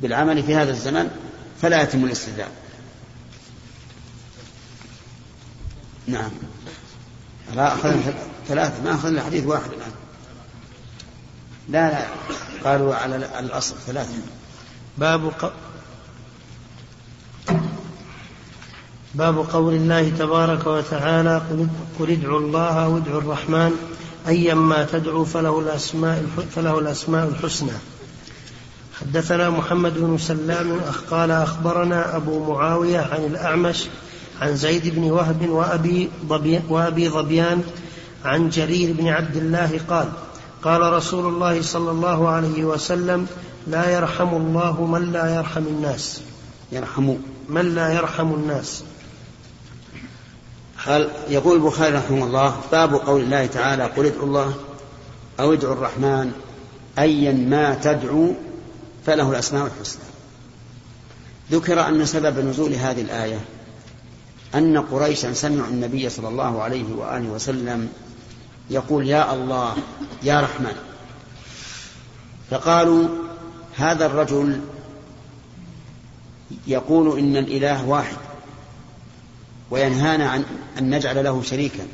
بالعمل 0.02 0.44
في 0.44 0.56
هذا 0.56 0.72
الزمن 0.72 1.10
فلا 1.62 1.82
يتم 1.82 2.06
الاستدلال. 2.06 2.50
نعم. 6.08 6.32
لا 7.56 7.74
أخذنا 7.74 8.14
ثلاثة 8.48 8.84
ما 8.84 8.96
أخذنا 8.96 9.24
حديث 9.24 9.46
واحد 9.46 9.72
الآن. 9.72 9.92
لا 11.70 11.92
لا. 11.92 12.06
قالوا 12.64 12.96
على 12.96 13.16
الأصل 13.16 13.76
ثلاثة. 13.88 14.14
باب 14.98 15.32
ق... 15.32 15.52
باب 19.16 19.38
قول 19.38 19.74
الله 19.74 20.10
تبارك 20.10 20.68
وتعالى 20.68 21.42
قل 22.00 22.12
ادعوا 22.12 22.40
الله 22.40 22.86
أو 22.86 22.98
ادعوا 22.98 23.22
الرحمن 23.22 23.72
أيما 24.28 24.88
تدعو 24.92 25.26
فله 25.26 25.60
الأسماء 25.60 26.26
فله 26.56 26.80
الأسماء 26.80 27.28
الحسنى. 27.28 27.78
حدثنا 29.02 29.50
محمد 29.50 29.94
بن 29.98 30.18
سلام 30.18 30.82
قال 31.12 31.32
أخبرنا 31.32 32.16
أبو 32.16 32.54
معاوية 32.54 33.00
عن 33.00 33.26
الأعمش 33.26 33.86
عن 34.42 34.56
زيد 34.56 34.96
بن 34.96 35.04
وهب 35.04 35.50
وأبي, 35.50 36.10
ضبي 36.26 36.62
وأبي 36.70 37.10
ظبيان 37.10 37.64
عن 38.26 38.50
جرير 38.50 38.96
بن 38.98 39.08
عبد 39.08 39.36
الله 39.36 39.80
قال 39.90 40.10
قال 40.66 40.82
رسول 40.82 41.34
الله 41.34 41.62
صلى 41.62 41.92
الله 41.92 42.30
عليه 42.30 42.66
وسلم 42.66 43.28
لا 43.68 43.90
يرحم 43.90 44.36
الله 44.36 44.86
من 44.86 45.12
لا 45.12 45.36
يرحم 45.36 45.68
الناس. 45.68 46.22
يرحم. 46.72 47.16
من 47.50 47.76
لا 47.76 47.94
يرحم 47.94 48.34
الناس. 48.34 48.84
قال 50.86 51.10
يقول 51.30 51.56
البخاري 51.58 51.96
رحمه 51.96 52.24
الله 52.24 52.56
باب 52.72 52.94
قول 52.94 53.22
الله 53.22 53.46
تعالى 53.46 53.84
قل 53.84 54.06
ادعوا 54.06 54.26
الله 54.26 54.54
أو 55.40 55.54
ادعوا 55.54 55.74
الرحمن 55.74 56.32
أيا 57.00 57.32
ما 57.32 57.76
تدعو 57.76 58.34
فله 59.06 59.32
الأسماء 59.32 59.66
الحسنى 59.66 60.04
ذكر 61.52 61.88
أن 61.88 62.06
سبب 62.06 62.40
نزول 62.40 62.74
هذه 62.74 63.02
الآية 63.02 63.40
أن 64.56 64.78
قريشا 64.78 65.34
سمعوا 65.34 65.68
النبي 65.68 66.10
صلى 66.10 66.28
الله 66.28 66.62
عليه 66.62 66.96
وآله 66.96 67.30
وسلم 67.30 67.90
يقول 68.70 69.08
يا 69.08 69.34
الله 69.34 69.76
يا 70.24 70.42
رحمن. 70.42 70.76
فقالوا 72.52 73.08
هذا 73.76 74.06
الرجل 74.06 74.62
يقول 76.68 77.20
إن 77.20 77.38
الإله 77.38 77.86
واحد 77.86 78.18
وينهانا 79.72 80.30
عن 80.30 80.44
أن 80.80 80.96
نجعل 80.96 81.24
له 81.24 81.42
شريكا 81.42 81.88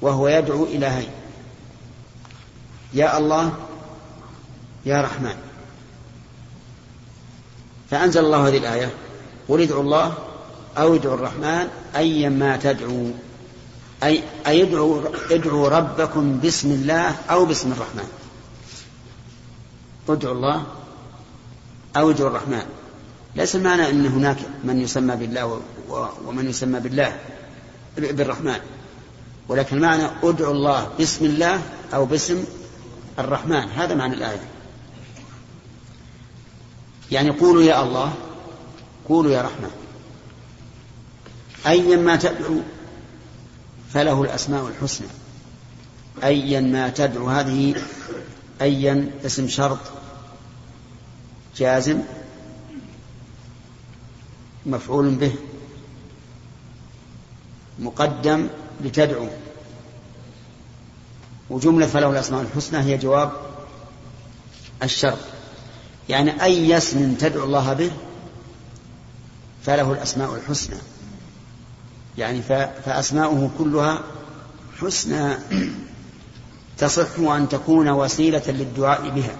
وهو 0.00 0.28
يدعو 0.28 0.64
إلهين 0.64 1.10
يا 2.94 3.18
الله 3.18 3.52
يا 4.86 5.02
رحمن. 5.02 5.36
فأنزل 7.90 8.24
الله 8.24 8.48
هذه 8.48 8.58
الآية 8.58 8.90
قل 9.48 9.60
ادعوا 9.60 9.82
الله 9.82 10.14
أو 10.78 10.94
ادعوا 10.94 11.14
الرحمن 11.14 11.68
أيا 11.96 12.28
ما 12.28 12.56
تدعو. 12.56 13.10
أي 14.06 14.22
أي 14.46 14.62
ادعوا 14.62 15.02
ادعوا 15.30 15.68
ربكم 15.68 16.38
باسم 16.38 16.70
الله 16.70 17.16
أو 17.30 17.44
باسم 17.44 17.72
الرحمن. 17.72 18.08
ادعوا 20.08 20.34
الله 20.34 20.66
أو 21.96 22.10
ادعوا 22.10 22.30
الرحمن. 22.30 22.66
ليس 23.36 23.56
المعنى 23.56 23.90
أن 23.90 24.06
هناك 24.06 24.38
من 24.64 24.80
يسمى 24.80 25.16
بالله 25.16 25.60
ومن 26.26 26.50
يسمى 26.50 26.80
بالله 26.80 27.18
بالرحمن. 27.98 28.60
ولكن 29.48 29.76
المعنى 29.76 30.06
ادعوا 30.22 30.54
الله 30.54 30.90
باسم 30.98 31.24
الله 31.24 31.62
أو 31.94 32.04
باسم 32.04 32.44
الرحمن. 33.18 33.68
هذا 33.68 33.94
معنى 33.94 34.14
الآية. 34.14 34.48
يعني 37.10 37.30
قولوا 37.30 37.62
يا 37.62 37.82
الله 37.82 38.14
قولوا 39.08 39.32
يا 39.32 39.42
رحمن. 39.42 39.70
أيا 41.66 41.96
ما 41.96 42.16
تدعو 42.16 42.60
فله 43.92 44.22
الأسماء 44.22 44.68
الحسنى. 44.68 45.06
أيا 46.24 46.60
ما 46.60 46.88
تدعو 46.88 47.28
هذه 47.28 47.74
أيا 48.60 49.10
اسم 49.26 49.48
شرط 49.48 49.78
جازم 51.56 52.00
مفعول 54.66 55.14
به 55.14 55.32
مقدم 57.78 58.48
لتدعو. 58.84 59.28
وجملة 61.50 61.86
فله 61.86 62.10
الأسماء 62.10 62.42
الحسنى 62.42 62.78
هي 62.78 62.98
جواب 62.98 63.32
الشرط. 64.82 65.18
يعني 66.08 66.42
أي 66.42 66.76
اسم 66.76 67.14
تدعو 67.14 67.44
الله 67.44 67.72
به 67.72 67.90
فله 69.62 69.92
الأسماء 69.92 70.34
الحسنى. 70.34 70.76
يعني 72.18 72.42
فأسماؤه 72.84 73.50
كلها 73.58 74.00
حسنى 74.80 75.34
تصح 76.78 77.18
أن 77.18 77.48
تكون 77.48 77.88
وسيلة 77.88 78.42
للدعاء 78.46 79.08
بها. 79.08 79.36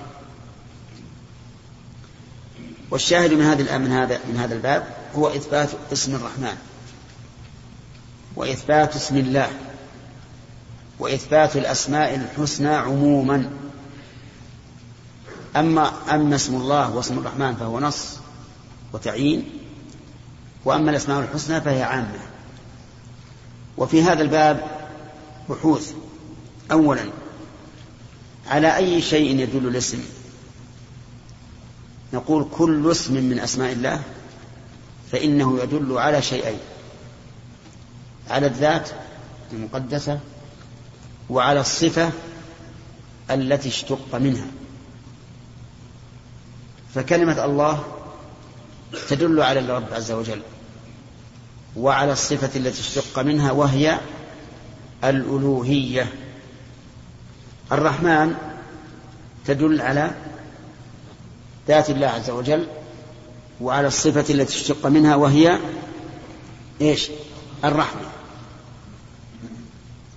والشاهد 2.90 3.32
من 3.32 3.42
هذا 3.42 3.78
من 3.78 3.92
هذا 3.92 4.20
من 4.28 4.36
هذا 4.36 4.54
الباب 4.54 4.86
هو 5.14 5.28
إثبات 5.28 5.70
اسم 5.92 6.14
الرحمن 6.14 6.56
وإثبات 8.36 8.96
اسم 8.96 9.16
الله 9.16 9.50
وإثبات 10.98 11.56
الأسماء 11.56 12.14
الحسنى 12.14 12.74
عموما. 12.74 13.50
أما 15.56 15.92
أما 16.14 16.36
اسم 16.36 16.54
الله 16.54 16.96
واسم 16.96 17.18
الرحمن 17.18 17.56
فهو 17.56 17.80
نص 17.80 18.16
وتعيين 18.92 19.50
وأما 20.64 20.90
الأسماء 20.90 21.20
الحسنى 21.20 21.60
فهي 21.60 21.82
عامة. 21.82 22.35
وفي 23.78 24.02
هذا 24.02 24.22
الباب 24.22 24.64
بحوث. 25.48 25.92
أولا 26.72 27.04
على 28.46 28.76
أي 28.76 29.02
شيء 29.02 29.40
يدل 29.40 29.68
الاسم؟ 29.68 30.04
نقول 32.12 32.46
كل 32.58 32.90
اسم 32.90 33.14
من 33.14 33.38
أسماء 33.38 33.72
الله 33.72 34.02
فإنه 35.12 35.58
يدل 35.62 35.98
على 35.98 36.22
شيئين 36.22 36.58
على 38.30 38.46
الذات 38.46 38.88
المقدسة 39.52 40.20
وعلى 41.30 41.60
الصفة 41.60 42.10
التي 43.30 43.68
اشتق 43.68 44.14
منها. 44.14 44.46
فكلمة 46.94 47.44
الله 47.44 47.84
تدل 49.08 49.42
على 49.42 49.60
الرب 49.60 49.92
عز 49.92 50.12
وجل. 50.12 50.40
وعلى 51.76 52.12
الصفة 52.12 52.50
التي 52.56 52.80
اشتق 52.80 53.18
منها 53.18 53.52
وهي 53.52 54.00
الألوهية. 55.04 56.12
الرحمن 57.72 58.34
تدل 59.46 59.80
على 59.80 60.10
ذات 61.68 61.90
الله 61.90 62.06
عز 62.06 62.30
وجل 62.30 62.66
وعلى 63.60 63.86
الصفة 63.86 64.34
التي 64.34 64.56
اشتق 64.56 64.86
منها 64.86 65.16
وهي 65.16 65.58
إيش؟ 66.80 67.10
الرحمة. 67.64 68.00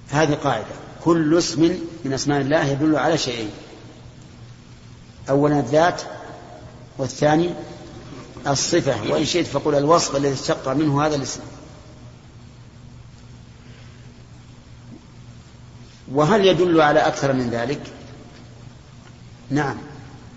هذه 0.09 0.33
قاعدة. 0.33 0.65
كل 1.03 1.37
اسم 1.37 1.79
من 2.05 2.13
أسماء 2.13 2.41
الله 2.41 2.65
يدل 2.65 2.95
على 2.95 3.17
شيئين. 3.17 3.49
أولا 5.29 5.59
الذات 5.59 6.01
والثاني 6.97 7.49
الصفة 8.47 9.11
وإن 9.11 9.25
شئت 9.25 9.47
فقل 9.47 9.75
الوصف 9.75 10.15
الذي 10.15 10.33
اشتق 10.33 10.67
منه 10.67 11.05
هذا 11.05 11.15
الاسم. 11.15 11.41
وهل 16.11 16.45
يدل 16.45 16.81
على 16.81 16.99
أكثر 16.99 17.33
من 17.33 17.49
ذلك؟ 17.49 17.81
نعم. 19.49 19.77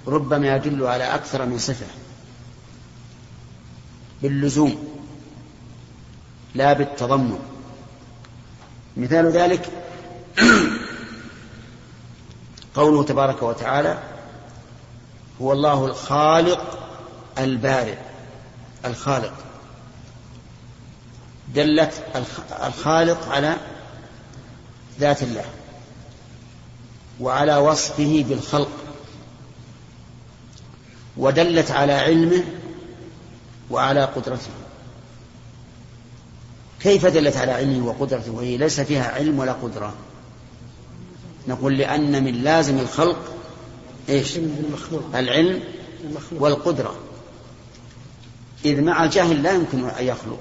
ربما 0.06 0.56
يدل 0.56 0.86
على 0.86 1.04
أكثر 1.04 1.46
من 1.46 1.58
صفة. 1.58 1.86
باللزوم. 4.22 5.02
لا 6.54 6.72
بالتضمن. 6.72 7.38
مثال 8.96 9.32
ذلك 9.32 9.68
قوله 12.74 13.02
تبارك 13.02 13.42
وتعالى 13.42 13.98
هو 15.42 15.52
الله 15.52 15.86
الخالق 15.86 16.81
البارئ 17.38 17.96
الخالق. 18.84 19.32
دلت 21.54 21.92
الخالق 22.62 23.28
على 23.28 23.56
ذات 25.00 25.22
الله 25.22 25.44
وعلى 27.20 27.56
وصفه 27.56 28.24
بالخلق 28.28 28.70
ودلت 31.16 31.70
على 31.70 31.92
علمه 31.92 32.44
وعلى 33.70 34.04
قدرته. 34.04 34.50
كيف 36.80 37.06
دلت 37.06 37.36
على 37.36 37.52
علمه 37.52 37.86
وقدرته؟ 37.86 38.30
وهي 38.30 38.56
ليس 38.56 38.80
فيها 38.80 39.10
علم 39.10 39.38
ولا 39.38 39.52
قدرة. 39.52 39.94
نقول 41.48 41.78
لأن 41.78 42.24
من 42.24 42.42
لازم 42.42 42.78
الخلق 42.78 43.34
إيش؟ 44.08 44.38
العلم 45.14 45.62
والقدرة. 46.32 46.94
إذ 48.64 48.80
مع 48.80 49.04
الجهل 49.04 49.42
لا 49.42 49.52
يمكن 49.52 49.88
أن 49.88 50.04
يخلق 50.04 50.40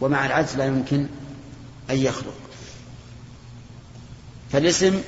ومع 0.00 0.26
العجز 0.26 0.56
لا 0.56 0.64
يمكن 0.64 1.06
أن 1.90 1.96
يخلق. 1.96 2.34
فالاسم 4.52 5.00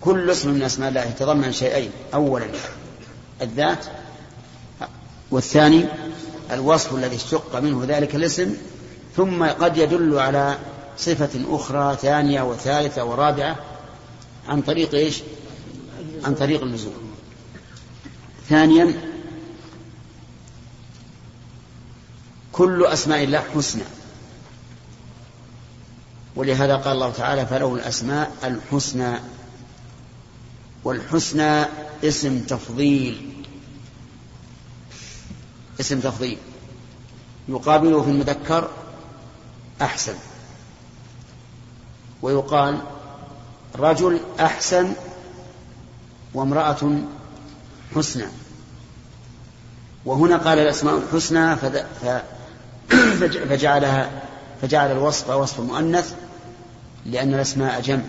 كل 0.00 0.30
اسم 0.30 0.50
من 0.50 0.62
أسماء 0.62 0.88
الله 0.88 1.04
يتضمن 1.04 1.52
شيئين 1.52 1.90
أولا 2.14 2.46
الذات 3.42 3.84
والثاني 5.30 5.84
الوصف 6.50 6.94
الذي 6.94 7.16
اشتق 7.16 7.56
منه 7.56 7.84
ذلك 7.88 8.14
الاسم 8.14 8.56
ثم 9.16 9.44
قد 9.44 9.76
يدل 9.76 10.18
على 10.18 10.58
صفة 10.98 11.56
أخرى 11.56 11.96
ثانية 11.96 12.42
وثالثة 12.42 13.04
ورابعة 13.04 13.56
عن 14.48 14.62
طريق 14.62 14.94
إيش؟ 14.94 15.22
عن 16.24 16.34
طريق 16.34 16.62
اللزوم 16.62 17.14
ثانيا 18.48 19.13
كل 22.54 22.86
أسماء 22.86 23.24
الله 23.24 23.44
حسنى. 23.54 23.82
ولهذا 26.36 26.76
قال 26.76 26.92
الله 26.92 27.10
تعالى 27.10 27.46
فله 27.46 27.74
الأسماء 27.74 28.32
الحسنى 28.44 29.18
والحسنى 30.84 31.66
اسم 32.04 32.40
تفضيل 32.40 33.44
اسم 35.80 36.00
تفضيل. 36.00 36.38
يقابله 37.48 38.02
في 38.02 38.10
المذكر 38.10 38.70
أحسن. 39.82 40.14
ويقال 42.22 42.82
رجل 43.78 44.20
أحسن 44.40 44.92
وامرأة 46.34 46.98
حسنى. 47.94 48.26
وهنا 50.04 50.36
قال 50.36 50.58
الأسماء 50.58 50.98
الحسنى 50.98 51.56
فجعلها 53.48 54.22
فجعل 54.62 54.92
الوصف 54.92 55.30
وصف 55.30 55.60
المؤنث 55.60 56.14
لأن 57.06 57.34
الأسماء 57.34 57.80
جمع. 57.80 58.02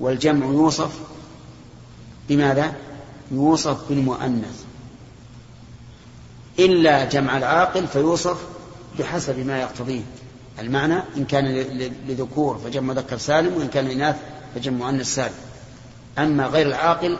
والجمع 0.00 0.46
يوصف 0.46 0.90
بماذا؟ 2.28 2.72
يوصف 3.30 3.88
بالمؤنث. 3.88 4.64
إلا 6.58 7.04
جمع 7.04 7.36
العاقل 7.36 7.86
فيوصف 7.86 8.36
بحسب 8.98 9.38
ما 9.46 9.60
يقتضيه. 9.60 10.02
المعنى 10.58 11.02
إن 11.16 11.24
كان 11.24 11.44
لذكور 12.08 12.58
فجمع 12.64 12.92
مذكر 12.92 13.18
سالم 13.18 13.56
وإن 13.56 13.68
كان 13.68 13.88
لإناث 13.88 14.16
فجمع 14.54 14.76
مؤنث 14.76 15.14
سالم. 15.14 15.34
أما 16.18 16.46
غير 16.46 16.66
العاقل 16.66 17.18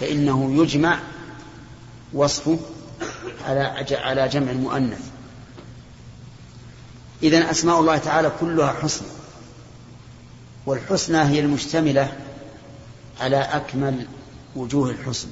فإنه 0.00 0.62
يجمع 0.62 0.98
وصفه 2.12 2.58
على 3.48 3.86
على 3.92 4.28
جمع 4.28 4.50
المؤنث. 4.50 5.05
إذا 7.22 7.50
أسماء 7.50 7.80
الله 7.80 7.98
تعالى 7.98 8.32
كلها 8.40 8.72
حسن 8.72 9.04
والحسنى 10.66 11.18
هي 11.18 11.40
المشتملة 11.40 12.12
على 13.20 13.36
أكمل 13.36 14.06
وجوه 14.56 14.90
الحسن 14.90 15.28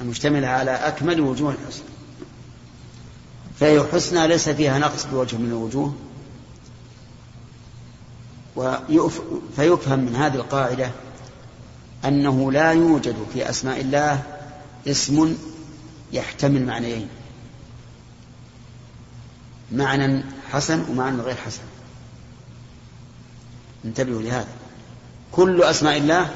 المشتملة 0.00 0.48
على 0.48 0.70
أكمل 0.70 1.20
وجوه 1.20 1.52
الحسن 1.52 1.82
فهي 3.60 3.82
حسنى 3.92 4.28
ليس 4.28 4.48
فيها 4.48 4.78
نقص 4.78 5.04
بوجه 5.04 5.36
من 5.36 5.48
الوجوه 5.48 5.94
فيفهم 9.56 9.98
من 9.98 10.16
هذه 10.16 10.34
القاعدة 10.34 10.90
أنه 12.04 12.52
لا 12.52 12.72
يوجد 12.72 13.16
في 13.32 13.50
أسماء 13.50 13.80
الله 13.80 14.22
اسم 14.86 15.36
يحتمل 16.12 16.66
معنيين. 16.66 17.08
معنى 19.72 20.24
حسن 20.52 20.84
ومعنى 20.90 21.22
غير 21.22 21.34
حسن. 21.34 21.62
انتبهوا 23.84 24.22
لهذا. 24.22 24.48
كل 25.32 25.62
أسماء 25.62 25.96
الله 25.96 26.30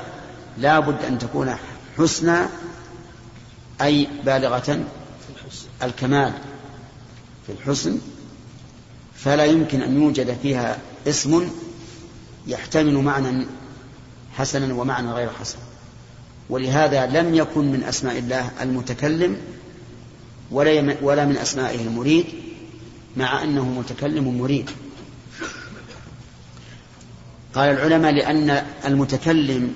لا 0.59 0.81
بد 0.81 1.05
أن 1.05 1.19
تكون 1.19 1.55
حسنى 1.99 2.39
أي 3.83 4.09
بالغة 4.25 4.85
الكمال. 5.83 6.33
في 7.47 7.53
الحسن 7.53 7.99
فلا 9.15 9.45
يمكن 9.45 9.83
أن 9.83 10.03
يوجد 10.03 10.39
فيها 10.43 10.79
اسم 11.07 11.51
يحتمل 12.47 12.95
معنى 12.95 13.47
حسنا 14.33 14.75
ومعنى 14.75 15.13
غير 15.13 15.31
حسن. 15.41 15.59
ولهذا 16.51 17.07
لم 17.07 17.35
يكن 17.35 17.73
من 17.73 17.83
أسماء 17.83 18.19
الله 18.19 18.51
المتكلم 18.63 19.37
ولا 21.03 21.25
من 21.25 21.37
أسمائه 21.37 21.81
المريد 21.81 22.27
مع 23.17 23.43
أنه 23.43 23.65
متكلم 23.65 24.39
مريد. 24.39 24.71
قال 27.55 27.71
العلماء 27.71 28.13
لأن 28.13 28.67
المتكلم 28.85 29.75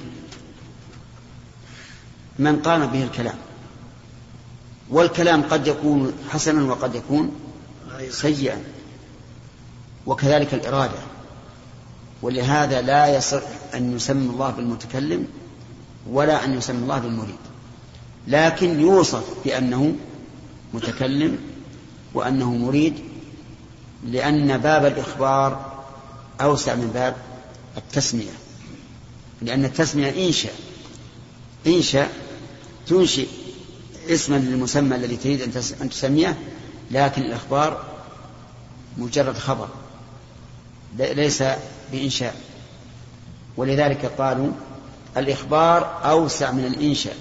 من 2.38 2.56
قام 2.56 2.86
به 2.86 3.04
الكلام. 3.04 3.34
والكلام 4.90 5.42
قد 5.42 5.66
يكون 5.66 6.12
حسنا 6.30 6.62
وقد 6.62 6.94
يكون 6.94 7.32
سيئا. 8.10 8.62
وكذلك 10.06 10.54
الإرادة. 10.54 10.98
ولهذا 12.22 12.80
لا 12.80 13.16
يصح 13.16 13.42
أن 13.74 13.96
يسمى 13.96 14.30
الله 14.30 14.50
بالمتكلم 14.50 15.26
ولا 16.10 16.44
أن 16.44 16.58
يسمى 16.58 16.78
الله 16.78 16.98
بالمريد. 16.98 17.36
لكن 18.28 18.80
يوصف 18.80 19.24
بأنه 19.44 19.94
متكلم 20.74 21.38
وأنه 22.14 22.54
مريد 22.54 22.94
لأن 24.06 24.58
باب 24.58 24.86
الإخبار 24.86 25.72
أوسع 26.40 26.74
من 26.74 26.90
باب 26.94 27.16
التسمية. 27.76 28.32
لأن 29.42 29.64
التسمية 29.64 30.26
إنشاء 30.26 30.54
إنشاء 31.66 32.12
تنشئ 32.86 33.26
اسما 34.08 34.36
للمسمى 34.36 34.96
الذي 34.96 35.16
تريد 35.16 35.56
أن 35.82 35.90
تسميه 35.90 36.38
لكن 36.90 37.22
الإخبار 37.22 37.84
مجرد 38.98 39.38
خبر. 39.38 39.68
ليس 40.98 41.42
بإنشاء. 41.92 42.36
ولذلك 43.56 44.06
قالوا 44.18 44.52
الإخبار 45.16 46.10
أوسع 46.10 46.50
من 46.50 46.64
الإنشاء. 46.64 47.16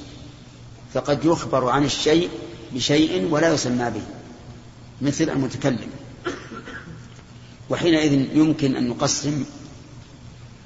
فقد 0.94 1.26
يخبر 1.26 1.70
عن 1.70 1.86
الشيء 1.86 2.30
بشيء 2.72 3.28
ولا 3.32 3.54
يسمى 3.54 3.90
به 3.90 4.02
مثل 5.02 5.30
المتكلم. 5.30 5.90
وحينئذ 7.70 8.38
يمكن 8.38 8.76
أن 8.76 8.88
نقسم 8.88 9.46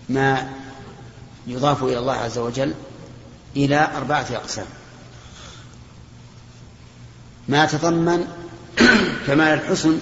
ما 0.10 0.50
يضاف 1.48 1.84
إلى 1.84 2.00
الله 2.00 2.14
عز 2.14 2.38
وجل 2.38 2.74
إلى 3.56 3.90
أربعة 3.96 4.26
أقسام. 4.32 4.66
ما 7.48 7.66
تضمن 7.66 8.28
كمال 9.28 9.48
الحسن 9.48 10.00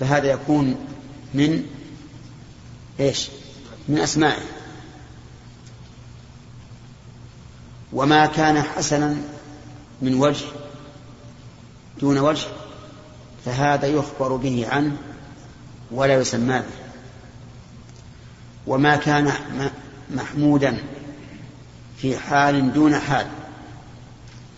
فهذا 0.00 0.26
يكون 0.26 0.76
من 1.34 1.66
إيش؟ 3.00 3.28
من 3.88 3.98
أسمائه. 3.98 4.42
وما 7.92 8.26
كان 8.26 8.62
حسنا 8.62 9.16
من 10.02 10.14
وجه 10.14 10.46
دون 12.00 12.18
وجه 12.18 12.46
فهذا 13.44 13.86
يخبر 13.86 14.36
به 14.36 14.66
عنه 14.68 14.96
ولا 15.92 16.14
يسمى 16.14 16.58
به. 16.58 16.82
وما 18.66 18.96
كان 18.96 19.32
محمودا 20.10 20.78
في 21.98 22.18
حال 22.18 22.72
دون 22.72 22.98
حال 22.98 23.26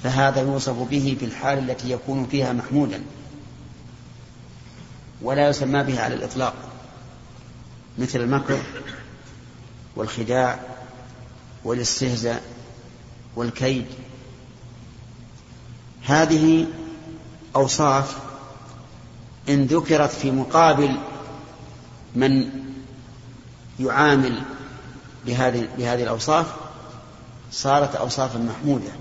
فهذا 0.02 0.40
يوصف 0.40 0.88
به 0.90 1.16
في 1.20 1.24
الحال 1.24 1.70
التي 1.70 1.90
يكون 1.90 2.26
فيها 2.26 2.52
محمودا 2.52 3.02
ولا 5.22 5.48
يسمى 5.48 5.82
به 5.82 6.00
على 6.00 6.14
الإطلاق 6.14 6.54
مثل 7.98 8.20
المكر 8.20 8.58
والخداع 9.96 10.60
والاستهزاء 11.64 12.42
والكيد. 13.36 13.86
هذه 16.04 16.66
أوصاف 17.56 18.18
إن 19.48 19.64
ذكرت 19.64 20.10
في 20.10 20.30
مقابل 20.30 20.98
من 22.14 22.50
يعامل 23.80 24.42
بهذه 25.26 25.68
بهذه 25.78 26.02
الأوصاف 26.02 26.46
صارت 27.52 27.96
أوصافا 27.96 28.38
محمودة 28.38 28.92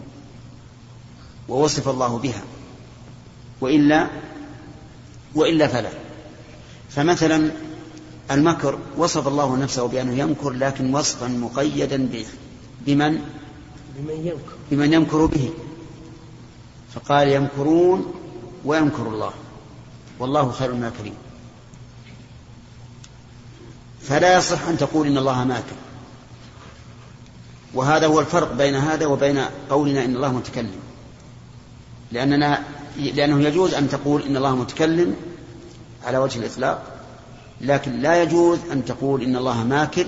ووصف 1.49 1.89
الله 1.89 2.17
بها 2.17 2.41
وإلا 3.61 4.07
وإلا 5.35 5.67
فلا. 5.67 5.89
فمثلا 6.89 7.51
المكر 8.31 8.77
وصف 8.97 9.27
الله 9.27 9.57
نفسه 9.57 9.87
بأنه 9.87 10.13
يمكر 10.13 10.49
لكن 10.49 10.95
وصفا 10.95 11.27
مقيدا 11.27 11.97
به 11.97 12.25
بمن؟ 12.85 13.21
بمن 13.97 14.27
يمكر. 14.27 14.55
بمن 14.71 14.93
يمكر 14.93 15.25
به. 15.25 15.53
فقال 16.93 17.27
يمكرون 17.27 18.13
ويمكر 18.65 19.07
الله. 19.07 19.33
والله 20.19 20.51
خير 20.51 20.69
الماكرين. 20.69 21.13
فلا 24.07 24.37
يصح 24.37 24.67
أن 24.67 24.77
تقول 24.77 25.07
إن 25.07 25.17
الله 25.17 25.43
ماكر 25.43 25.75
وهذا 27.73 28.07
هو 28.07 28.19
الفرق 28.19 28.53
بين 28.53 28.75
هذا 28.75 29.05
وبين 29.05 29.39
قولنا 29.69 30.05
إن 30.05 30.15
الله 30.15 30.33
متكلم. 30.33 30.79
لأننا 32.11 32.63
لأنه 32.97 33.47
يجوز 33.47 33.73
أن 33.73 33.89
تقول 33.89 34.21
إن 34.21 34.37
الله 34.37 34.55
متكلم 34.55 35.15
على 36.05 36.17
وجه 36.17 36.39
الإطلاق 36.39 36.83
لكن 37.61 37.99
لا 37.99 38.23
يجوز 38.23 38.59
أن 38.71 38.85
تقول 38.85 39.23
إن 39.23 39.35
الله 39.35 39.63
ماكر 39.63 40.05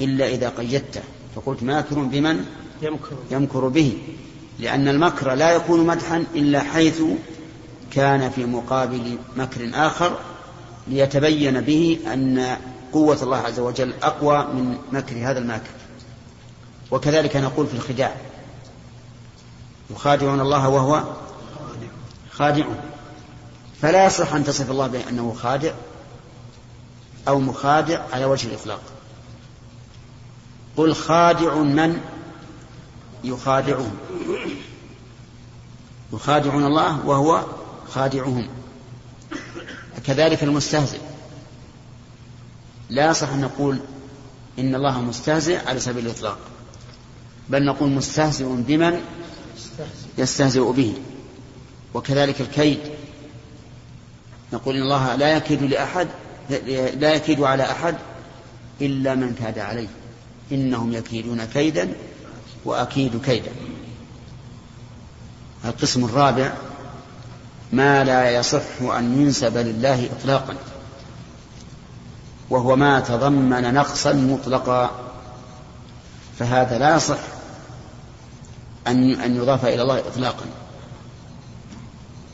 إلا 0.00 0.28
إذا 0.28 0.48
قيدته. 0.48 1.00
فقلت 1.36 1.62
ماكر 1.62 1.98
بمن؟ 1.98 2.44
يمكر. 2.82 3.16
يمكر 3.30 3.68
به. 3.68 3.98
لأن 4.58 4.88
المكر 4.88 5.34
لا 5.34 5.50
يكون 5.50 5.86
مدحا 5.86 6.24
إلا 6.34 6.60
حيث 6.60 7.02
كان 7.90 8.30
في 8.30 8.44
مقابل 8.44 9.18
مكر 9.36 9.70
آخر 9.74 10.18
ليتبين 10.88 11.60
به 11.60 11.98
أن 12.12 12.56
قوة 12.92 13.22
الله 13.22 13.36
عز 13.36 13.60
وجل 13.60 13.94
أقوى 14.02 14.44
من 14.44 14.78
مكر 14.92 15.16
هذا 15.30 15.38
الماكر. 15.38 15.70
وكذلك 16.90 17.36
نقول 17.36 17.66
في 17.66 17.74
الخداع. 17.74 18.16
يخادعون 19.90 20.40
الله 20.40 20.68
وهو 20.68 21.04
خادع. 22.30 22.64
فلا 23.82 24.06
يصح 24.06 24.34
أن 24.34 24.44
تصف 24.44 24.70
الله 24.70 24.86
بأنه 24.86 25.34
خادع 25.34 25.72
أو 27.28 27.40
مخادع 27.40 28.02
على 28.12 28.24
وجه 28.24 28.46
الإطلاق. 28.46 28.80
قل 30.76 30.94
خادع 30.94 31.54
من 31.54 32.00
يخادعون. 33.24 33.96
يخادعون 36.12 36.64
الله 36.66 37.06
وهو 37.06 37.44
خادعهم. 37.90 38.48
كذلك 40.04 40.42
المستهزئ. 40.42 40.99
لا 42.90 43.10
يصح 43.10 43.28
أن 43.28 43.40
نقول 43.40 43.78
إن 44.58 44.74
الله 44.74 45.00
مستهزئ 45.00 45.68
على 45.68 45.80
سبيل 45.80 46.06
الإطلاق 46.06 46.38
بل 47.48 47.64
نقول 47.64 47.90
مستهزئ 47.90 48.44
بمن 48.44 49.00
يستهزئ 50.18 50.72
به 50.72 50.94
وكذلك 51.94 52.40
الكيد. 52.40 52.78
نقول 54.52 54.76
إن 54.76 54.82
الله 54.82 55.14
لا 55.14 55.36
يكيد 55.36 55.62
لأحد 55.62 56.08
لا 56.98 57.14
يكيد 57.14 57.40
على 57.40 57.62
أحد 57.62 57.96
إلا 58.80 59.14
من 59.14 59.34
كاد 59.34 59.58
عليه 59.58 59.88
إنهم 60.52 60.92
يكيدون 60.92 61.44
كيدا 61.44 61.92
وأكيد 62.64 63.22
كيدا. 63.24 63.52
القسم 65.64 66.04
الرابع 66.04 66.52
ما 67.72 68.04
لا 68.04 68.30
يصح 68.30 68.82
أن 68.82 69.22
ينسب 69.22 69.56
لله 69.56 70.08
إطلاقا. 70.20 70.54
وهو 72.50 72.76
ما 72.76 73.00
تضمن 73.00 73.74
نقصا 73.74 74.12
مطلقا. 74.12 74.90
فهذا 76.38 76.78
لا 76.78 76.96
يصح 76.96 77.18
أن 78.86 79.20
أن 79.20 79.36
يضاف 79.36 79.64
إلى 79.64 79.82
الله 79.82 79.98
إطلاقا. 79.98 80.46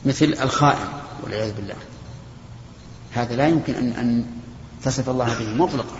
مثل 0.05 0.25
الخائن 0.25 0.87
والعياذ 1.23 1.53
بالله. 1.53 1.75
هذا 3.13 3.35
لا 3.35 3.47
يمكن 3.47 3.75
أن 3.75 3.91
أن 3.91 4.25
تصف 4.83 5.09
الله 5.09 5.39
به 5.39 5.53
مطلقا. 5.65 5.97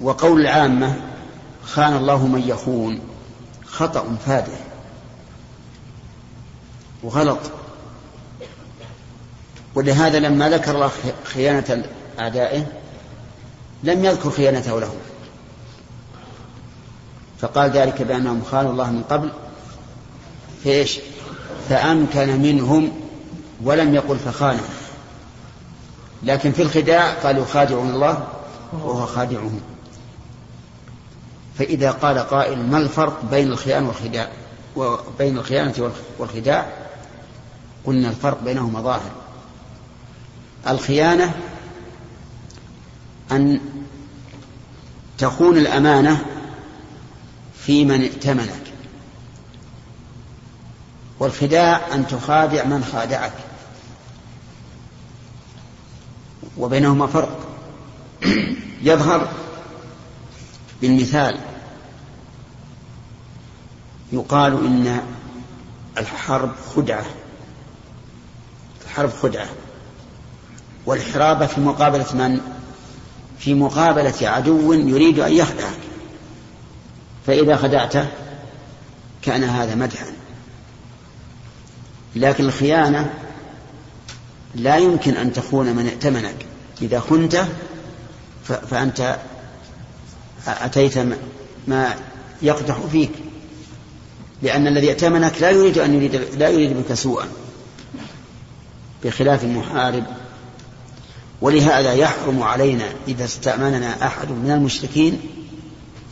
وقول 0.00 0.40
العامة 0.40 0.96
خان 1.64 1.96
الله 1.96 2.26
من 2.26 2.40
يخون. 2.40 3.00
خطأ 3.66 4.16
فادح. 4.26 4.58
وغلط. 7.02 7.61
ولهذا 9.74 10.18
لما 10.18 10.50
ذكر 10.50 10.74
الله 10.74 10.90
خيانة 11.24 11.84
أعدائه 12.20 12.66
لم 13.82 14.04
يذكر 14.04 14.30
خيانته 14.30 14.80
لهم 14.80 14.96
فقال 17.42 17.70
ذلك 17.70 18.02
بأنهم 18.02 18.42
خانوا 18.50 18.72
الله 18.72 18.90
من 18.90 19.02
قبل. 19.02 19.30
فإيش؟ 20.64 20.98
فأمكن 21.68 22.42
منهم 22.42 22.92
ولم 23.64 23.94
يقل 23.94 24.18
فخانوا. 24.18 24.64
لكن 26.22 26.52
في 26.52 26.62
الخداع 26.62 27.12
قالوا 27.12 27.44
خادعون 27.44 27.90
الله 27.90 28.26
وهو 28.72 29.06
خادعهم. 29.06 29.60
فإذا 31.58 31.90
قال 31.90 32.18
قائل 32.18 32.58
ما 32.70 32.78
الفرق 32.78 33.24
بين 33.30 33.52
الخيانة 33.52 33.88
والخداع؟ 33.88 34.28
وبين 34.76 35.38
الخيانة 35.38 35.92
والخداع؟ 36.18 36.66
قلنا 37.86 38.08
الفرق 38.08 38.42
بينهما 38.44 38.80
ظاهر. 38.80 39.21
الخيانة 40.68 41.34
أن 43.32 43.60
تخون 45.18 45.56
الأمانة 45.58 46.24
في 47.58 47.84
من 47.84 48.00
ائتمنك 48.02 48.72
والخداع 51.18 51.94
أن 51.94 52.06
تخادع 52.06 52.64
من 52.64 52.84
خادعك 52.84 53.32
وبينهما 56.56 57.06
فرق. 57.06 57.48
يظهر 58.82 59.28
بالمثال 60.80 61.38
يقال 64.12 64.66
إن 64.66 65.02
الحرب 65.98 66.52
خدعة 66.76 67.04
الحرب 68.84 69.10
خدعة. 69.10 69.48
والحرابة 70.86 71.46
في 71.46 71.60
مقابلة 71.60 72.14
من؟ 72.14 72.40
في 73.38 73.54
مقابلة 73.54 74.14
عدو 74.22 74.72
يريد 74.72 75.18
أن 75.18 75.32
يخدعك 75.32 75.78
فإذا 77.26 77.56
خدعته 77.56 78.06
كان 79.22 79.44
هذا 79.44 79.74
مدحا. 79.74 80.06
لكن 82.16 82.44
الخيانة 82.44 83.14
لا 84.54 84.76
يمكن 84.76 85.16
أن 85.16 85.32
تخون 85.32 85.76
من 85.76 85.86
ائتمنك. 85.86 86.46
إذا 86.82 87.00
خنته 87.00 87.48
فأنت 88.70 89.18
أتيت 90.46 90.98
ما 91.68 91.94
يقدح 92.42 92.78
فيك. 92.92 93.10
لأن 94.42 94.66
الذي 94.66 94.88
ائتمنك 94.88 95.42
لا 95.42 95.50
يريد 95.50 95.78
أن 95.78 95.94
يريد 95.94 96.14
لا 96.14 96.48
يريد 96.48 96.76
بك 96.76 96.94
سوءا. 96.94 97.28
بخلاف 99.04 99.44
المحارب 99.44 100.04
ولهذا 101.42 101.92
يحرم 101.92 102.42
علينا 102.42 102.84
إذا 103.08 103.24
استأمننا 103.24 104.06
أحد 104.06 104.30
من 104.30 104.50
المشركين 104.50 105.20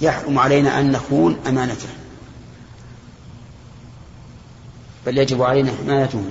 يحرم 0.01 0.39
علينا 0.39 0.81
أن 0.81 0.93
نخون 0.93 1.39
أمانته. 1.47 1.89
بل 5.07 5.19
يجب 5.19 5.43
علينا 5.43 5.73
حمايته. 5.83 6.25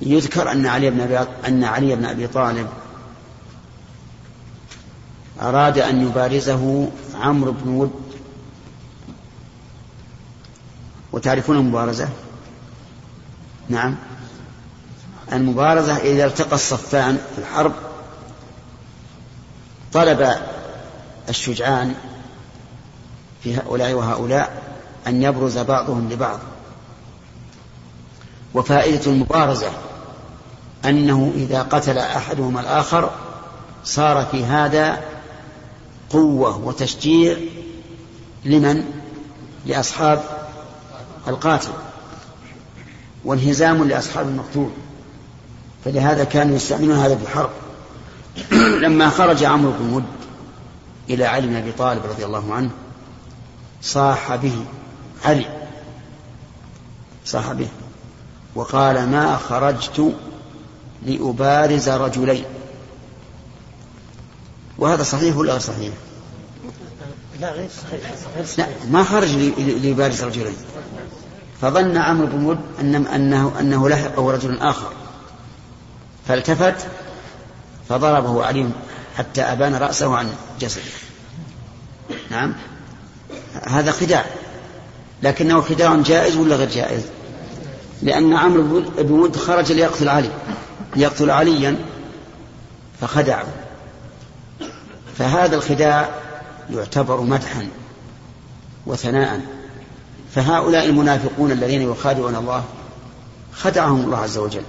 يذكر 0.00 0.52
أن 0.52 0.66
علي 0.66 0.90
بن 0.90 1.00
أبي 1.00 1.18
أن 1.48 1.64
علي 1.64 1.96
بن 1.96 2.04
أبي 2.04 2.26
طالب 2.26 2.68
أراد 5.40 5.78
أن 5.78 6.06
يبارزه 6.06 6.88
عمرو 7.14 7.52
بن 7.52 7.68
ود. 7.68 7.92
وتعرفون 11.12 11.56
المبارزة؟ 11.56 12.08
نعم. 13.68 13.96
المبارزة 15.32 15.96
إذا 15.96 16.26
التقى 16.26 16.54
الصفان 16.54 17.18
في 17.34 17.40
الحرب 17.40 17.72
طلب 19.92 20.34
الشجعان 21.28 21.94
في 23.42 23.56
هؤلاء 23.56 23.92
وهؤلاء 23.92 24.62
أن 25.06 25.22
يبرز 25.22 25.58
بعضهم 25.58 26.08
لبعض. 26.12 26.38
وفائدة 28.54 29.06
المبارزة 29.06 29.70
أنه 30.84 31.32
إذا 31.34 31.62
قتل 31.62 31.98
أحدهما 31.98 32.60
الآخر 32.60 33.10
صار 33.84 34.26
في 34.26 34.44
هذا 34.44 35.00
قوة 36.10 36.58
وتشجيع 36.58 37.36
لمن؟ 38.44 38.84
لأصحاب 39.66 40.24
القاتل. 41.28 41.72
وانهزام 43.24 43.88
لأصحاب 43.88 44.28
المقتول. 44.28 44.70
فلهذا 45.84 46.24
كانوا 46.24 46.56
يستعملون 46.56 46.98
هذا 46.98 47.16
في 47.16 47.22
الحرب 47.22 47.50
لما 48.84 49.10
خرج 49.10 49.44
عمرو 49.44 49.72
بن 49.72 49.92
ود 49.92 50.04
إلى 51.10 51.24
علي 51.24 51.46
بن 51.46 51.56
أبي 51.56 51.72
طالب 51.72 52.02
رضي 52.06 52.24
الله 52.24 52.54
عنه 52.54 52.70
صاح 53.82 54.34
به 54.34 54.64
علي 55.24 55.46
صاح 57.24 57.52
به 57.52 57.68
وقال 58.54 59.08
ما 59.10 59.36
خرجت 59.36 60.12
لأبارز 61.06 61.88
رجلين. 61.88 62.44
وهذا 64.78 65.02
صحيح 65.02 65.36
ولا 65.36 65.52
غير 65.52 65.60
صحيح؟ 65.60 65.94
لا 67.40 67.52
غير 67.52 67.68
صحيح 67.68 68.58
لا 68.58 68.66
ما 68.90 69.04
خرج 69.04 69.28
ليبارز 69.58 70.24
رجلين. 70.24 70.56
فظن 71.60 71.96
عمرو 71.96 72.26
بن 72.26 72.44
ود 72.44 72.60
أن 72.80 73.06
أنه 73.06 73.60
أنه 73.60 73.88
لحقه 73.88 74.32
رجل 74.32 74.58
آخر. 74.58 74.92
فالتفت 76.30 76.86
فضربه 77.88 78.44
علي 78.44 78.70
حتى 79.16 79.42
أبان 79.42 79.74
رأسه 79.74 80.16
عن 80.16 80.32
جسده. 80.60 80.82
نعم. 82.30 82.54
هذا 83.68 83.92
خداع. 83.92 84.24
لكنه 85.22 85.60
خداع 85.60 85.96
جائز 85.96 86.36
ولا 86.36 86.56
غير 86.56 86.68
جائز؟ 86.68 87.02
لأن 88.02 88.36
عمرو 88.36 88.82
بن 88.98 89.12
ود 89.12 89.36
خرج 89.36 89.72
ليقتل 89.72 90.08
علي. 90.08 90.30
ليقتل 90.96 91.30
عليا 91.30 91.76
فخدعه. 93.00 93.46
فهذا 95.18 95.56
الخداع 95.56 96.08
يعتبر 96.70 97.20
مدحا 97.20 97.68
وثناء. 98.86 99.40
فهؤلاء 100.34 100.86
المنافقون 100.86 101.52
الذين 101.52 101.82
يخادعون 101.82 102.36
الله 102.36 102.64
خدعهم 103.54 104.00
الله 104.00 104.18
عز 104.18 104.38
وجل. 104.38 104.64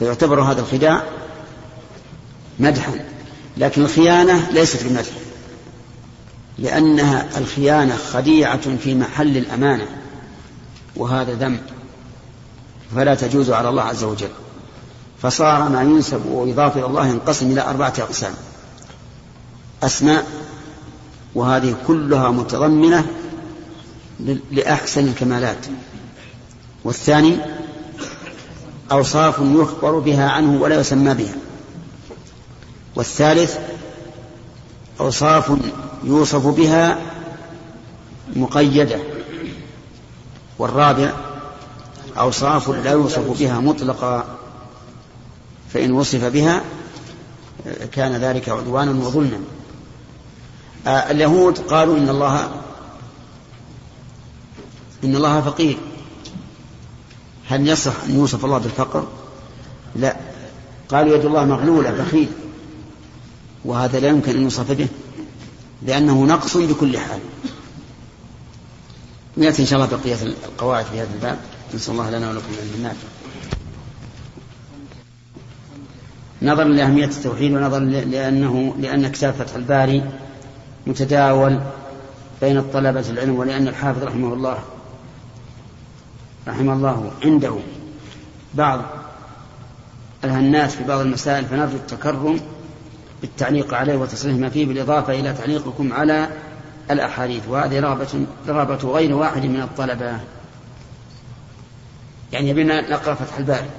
فيعتبر 0.00 0.42
هذا 0.42 0.60
الخداع 0.60 1.02
مدحا 2.58 3.04
لكن 3.56 3.82
الخيانة 3.82 4.50
ليست 4.50 4.84
بمدح 4.84 5.12
لأنها 6.58 7.38
الخيانة 7.38 7.96
خديعة 7.96 8.76
في 8.76 8.94
محل 8.94 9.36
الأمانة 9.36 9.86
وهذا 10.96 11.34
ذنب 11.34 11.60
فلا 12.94 13.14
تجوز 13.14 13.50
على 13.50 13.68
الله 13.68 13.82
عز 13.82 14.04
وجل. 14.04 14.28
فصار 15.22 15.68
ما 15.68 15.82
ينسب 15.82 16.26
ويضاف 16.26 16.76
إلى 16.76 16.86
الله 16.86 17.06
ينقسم 17.06 17.50
إلى 17.50 17.60
أربعة 17.60 17.94
أقسام 17.98 18.32
أسماء 19.82 20.26
وهذه 21.34 21.76
كلها 21.86 22.30
متضمنة 22.30 23.06
لأحسن 24.50 25.08
الكمالات 25.08 25.66
والثاني 26.84 27.36
أوصاف 28.92 29.38
يخبر 29.40 29.98
بها 29.98 30.30
عنه 30.30 30.62
ولا 30.62 30.80
يسمى 30.80 31.14
بها. 31.14 31.34
والثالث 32.96 33.58
أوصاف 35.00 35.52
يوصف 36.04 36.46
بها 36.46 36.98
مقيدة. 38.36 38.98
والرابع 40.58 41.12
أوصاف 42.18 42.68
لا 42.68 42.90
يوصف 42.90 43.40
بها 43.40 43.60
مطلقا 43.60 44.24
فإن 45.74 45.92
وصف 45.92 46.24
بها 46.24 46.62
كان 47.92 48.12
ذلك 48.12 48.48
عدوانا 48.48 48.90
وظلما. 48.90 49.40
اليهود 50.86 51.58
قالوا 51.58 51.96
إن 51.98 52.08
الله 52.08 52.48
إن 55.04 55.16
الله 55.16 55.40
فقير. 55.40 55.78
هل 57.50 57.68
يصح 57.68 58.04
أن 58.08 58.14
يوصف 58.14 58.44
الله 58.44 58.58
بالفقر؟ 58.58 59.06
لا. 59.96 60.16
قالوا 60.88 61.16
يد 61.16 61.24
الله 61.24 61.44
مغلولة 61.44 61.90
بخيل. 61.90 62.28
وهذا 63.64 64.00
لا 64.00 64.08
يمكن 64.08 64.36
أن 64.36 64.42
يوصف 64.42 64.72
به 64.72 64.88
لأنه 65.82 66.24
نقص 66.24 66.56
بكل 66.56 66.98
حال. 66.98 67.20
نأتي 69.36 69.62
إن 69.62 69.66
شاء 69.66 69.84
الله 69.84 69.98
بقية 69.98 70.16
القواعد 70.22 70.84
في 70.84 71.00
هذا 71.00 71.14
الباب. 71.14 71.38
نسأل 71.74 71.92
الله 71.92 72.10
لنا 72.10 72.30
ولكم 72.30 72.46
العلم 72.54 72.74
النافع 72.76 73.08
نظرا 76.42 76.64
لأهمية 76.64 77.04
التوحيد 77.04 77.52
ونظرا 77.52 77.80
لأنه 77.80 78.74
لأن 78.78 79.08
كتاب 79.08 79.34
فتح 79.34 79.54
الباري 79.54 80.04
متداول 80.86 81.60
بين 82.40 82.62
طلبة 82.72 83.10
العلم 83.10 83.36
ولأن 83.36 83.68
الحافظ 83.68 84.02
رحمه 84.02 84.34
الله 84.34 84.58
رحمه 86.50 86.72
الله 86.72 87.12
عنده 87.24 87.56
بعض 88.54 88.80
الهنات 90.24 90.70
في 90.70 90.84
بعض 90.84 91.00
المسائل 91.00 91.44
فنرجو 91.44 91.76
التكرم 91.76 92.40
بالتعليق 93.20 93.74
عليه 93.74 93.96
وتصريح 93.96 94.36
ما 94.36 94.48
فيه 94.48 94.66
بالإضافة 94.66 95.20
إلى 95.20 95.32
تعليقكم 95.32 95.92
على 95.92 96.28
الأحاديث. 96.90 97.48
وهذه 97.48 97.80
رغبة 97.80 98.26
رغبة 98.48 98.92
غير 98.92 99.14
واحد 99.14 99.44
من 99.44 99.60
الطلبة. 99.60 100.20
يعني 102.32 102.48
يبينا 102.48 102.90
نقرأ 102.90 103.14
فتح 103.14 103.38
الباري 103.38 103.70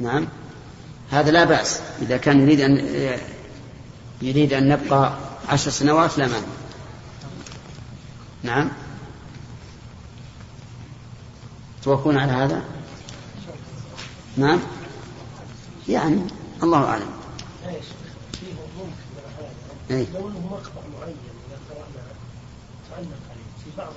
نعم. 0.00 0.26
هذا 1.10 1.30
لا 1.30 1.44
بأس. 1.44 1.80
إذا 2.02 2.16
كان 2.16 2.40
يريد 2.40 2.60
أن 2.60 2.78
يريد 4.22 4.52
أن 4.52 4.68
نبقى 4.68 5.12
عشر 5.48 5.70
سنوات 5.70 6.18
لا 6.18 6.26
مانع. 6.26 6.46
نعم. 8.42 8.70
توافقون 11.84 12.18
على 12.18 12.32
هذا 12.32 12.62
نعم 14.36 14.58
يعني 15.88 16.20
الله 16.62 16.84
أعلم 16.84 17.06
أي. 19.90 20.06
لو 20.14 20.28
مقطع 20.28 20.80
معين 21.00 21.16
اذا 21.48 21.58
تعلق 21.68 23.18
عليه 23.30 23.64
في 23.64 23.70
بعض 23.78 23.92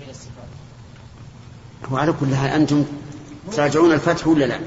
من 0.00 0.10
الصفات 0.10 0.48
هو 1.92 1.96
على 1.96 2.12
كل 2.20 2.36
حال 2.36 2.50
أنتم 2.50 2.84
تراجعون 3.52 3.92
الفتح 3.92 4.26
ولا 4.26 4.44
لا؟ 4.44 4.60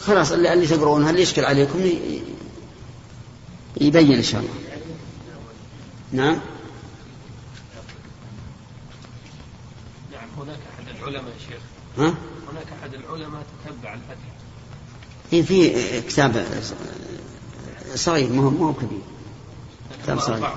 خلاص 0.00 0.32
اللي, 0.32 0.52
اللي 0.52 0.66
تقرؤونها 0.66 1.10
اللي 1.10 1.22
يشكل 1.22 1.44
عليكم 1.44 1.78
يبين 3.80 4.12
إن 4.12 4.22
شاء 4.22 4.40
الله. 4.40 4.52
نعم. 6.12 6.40
هناك 10.38 10.58
أحد 10.74 10.96
العلماء 10.96 11.32
يا 11.32 11.38
شيخ. 11.48 11.60
ها؟ 11.98 12.14
هناك 12.52 12.66
أحد 12.80 12.94
العلماء 12.94 13.42
تتبع 13.64 13.94
الفتح. 13.94 14.28
إيه، 15.32 15.42
في 15.42 16.00
كتاب 16.00 16.46
صغير 17.94 18.32
ما 18.32 18.42
هو 18.42 18.50
ما 18.50 18.66
هو 18.66 18.74
كبير 18.74 19.00
كتاب 20.02 20.20
صغير. 20.20 20.48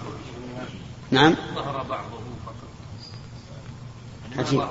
نعم؟ 1.11 1.35
ظهر 1.55 1.83
بعضه 1.83 2.19
فقط. 2.45 2.55
عجيب. 4.37 4.67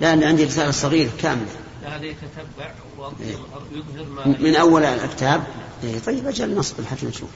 لا 0.00 0.12
أنا 0.12 0.26
عندي 0.26 0.44
رسالة 0.44 0.70
صغيرة 0.70 1.10
كاملة. 1.18 1.56
هذا 1.82 2.04
يتتبع 2.04 2.74
ويظهر 2.98 4.06
ما 4.06 4.26
من 4.26 4.56
أول 4.56 4.84
الكتاب؟ 4.84 5.46
إيه 5.84 5.98
طيب 5.98 6.26
أجل 6.26 6.54
نصب 6.54 6.84
حتى 6.84 7.06
نشوف 7.06 7.30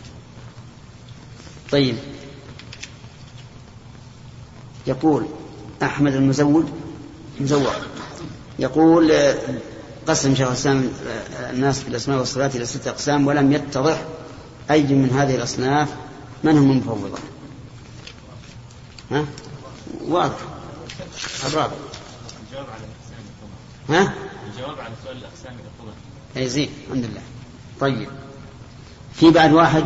طيب. 1.71 1.97
يقول 4.87 5.27
أحمد 5.83 6.15
المزود 6.15 6.73
مزور 7.41 7.75
يقول 8.59 9.13
قسم 10.07 10.35
شيخ 10.35 10.47
الإسلام 10.49 10.89
الناس 11.51 11.81
في 11.81 11.89
الأسماء 11.89 12.19
والصفات 12.19 12.57
إلى 12.57 12.67
ستة 12.67 12.91
أقسام 12.91 13.27
ولم 13.27 13.53
يتضح 13.53 14.05
أي 14.71 14.83
من 14.83 15.11
هذه 15.11 15.35
الأصناف 15.35 15.89
من 16.45 16.59
هم 16.59 16.71
المفوضة. 16.71 17.19
ها؟ 19.11 19.25
واضح. 20.09 20.37
الرابع 21.47 21.73
الجواب 22.49 22.67
على 22.71 23.99
ها؟ 23.99 24.15
الجواب 24.47 24.81
على 24.81 24.95
سؤال 25.05 25.17
الأقسام 25.17 25.57
أي 26.37 26.49
زين 26.49 26.69
الحمد 26.87 27.05
لله. 27.05 27.21
طيب. 27.81 28.09
في 29.15 29.31
بعد 29.31 29.53
واحد 29.53 29.85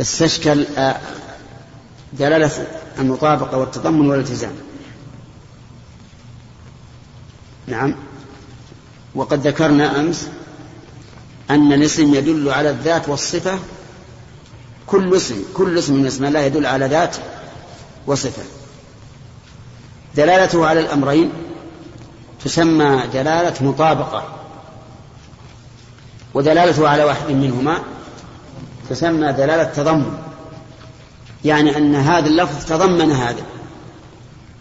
استشكل 0.00 0.66
آه، 0.66 1.00
دلالة 2.12 2.66
المطابقة 2.98 3.58
والتضمن 3.58 4.10
والالتزام. 4.10 4.52
نعم. 7.66 7.94
وقد 9.14 9.46
ذكرنا 9.46 10.00
أمس 10.00 10.28
أن 11.50 11.72
الاسم 11.72 12.14
يدل 12.14 12.48
على 12.48 12.70
الذات 12.70 13.08
والصفة. 13.08 13.58
كل 14.86 15.16
اسم 15.16 15.44
كل 15.54 15.78
اسم 15.78 15.94
من 15.94 16.06
اسم 16.06 16.24
الله 16.24 16.40
يدل 16.40 16.66
على 16.66 16.86
ذات 16.86 17.16
وصفة. 18.06 18.42
دلالته 20.16 20.66
على 20.66 20.80
الأمرين 20.80 21.32
تسمى 22.44 23.02
دلالة 23.12 23.54
مطابقة. 23.60 24.24
ودلالته 26.34 26.88
على 26.88 27.04
واحد 27.04 27.30
منهما 27.30 27.78
تسمى 28.90 29.32
دلالة 29.32 29.64
تضمن. 29.64 30.29
يعني 31.44 31.76
أن 31.76 31.94
هذا 31.94 32.26
اللفظ 32.26 32.66
تضمن 32.66 33.12
هذا 33.12 33.42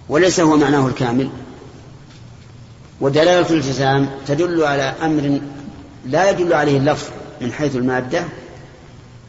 وليس 0.09 0.39
هو 0.39 0.57
معناه 0.57 0.87
الكامل 0.87 1.29
ودلالة 3.01 3.49
الالتزام 3.49 4.09
تدل 4.27 4.63
على 4.63 4.83
أمر 4.83 5.41
لا 6.05 6.29
يدل 6.29 6.53
عليه 6.53 6.77
اللفظ 6.77 7.07
من 7.41 7.51
حيث 7.53 7.75
المادة 7.75 8.25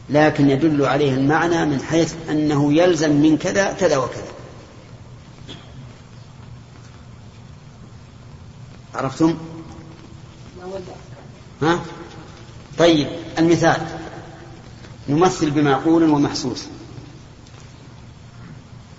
لكن 0.09 0.49
يدل 0.49 0.85
عليه 0.85 1.13
المعنى 1.13 1.65
من 1.65 1.81
حيث 1.81 2.13
أنه 2.29 2.73
يلزم 2.73 3.11
من 3.11 3.37
كذا 3.37 3.73
كذا 3.73 3.97
وكذا 3.97 4.31
عرفتم؟ 8.95 9.37
ها؟ 11.61 11.79
طيب 12.77 13.07
المثال 13.39 13.81
نمثل 15.09 15.51
بمعقول 15.51 16.03
ومحسوس 16.03 16.65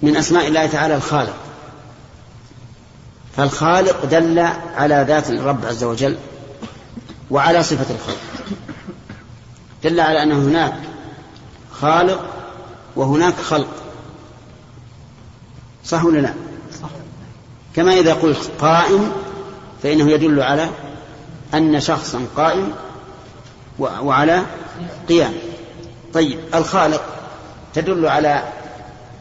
من 0.02 0.16
أسماء 0.16 0.48
الله 0.48 0.66
تعالى 0.66 0.94
الخالق. 0.94 1.36
فالخالق 3.36 4.04
دل 4.04 4.38
على 4.76 5.04
ذات 5.08 5.30
الرب 5.30 5.66
عز 5.66 5.84
وجل 5.84 6.16
وعلى 7.30 7.62
صفة 7.62 7.94
الخلق. 7.94 8.18
دل 9.84 10.00
على 10.00 10.22
أن 10.22 10.32
هناك 10.32 10.74
خالق 11.72 12.20
وهناك 12.96 13.34
خلق. 13.34 13.68
صح 15.84 16.04
ولا 16.04 16.18
لا؟ 16.18 16.34
صح. 16.82 16.88
كما 17.76 17.92
إذا 17.92 18.14
قلت 18.14 18.50
قائم 18.60 19.12
فإنه 19.82 20.10
يدل 20.10 20.42
على 20.42 20.68
أن 21.54 21.80
شخصا 21.80 22.26
قائم 22.36 22.72
وعلى 23.78 24.42
قيام. 25.08 25.32
طيب 26.14 26.40
الخالق 26.54 27.02
تدل 27.74 28.06
على 28.06 28.42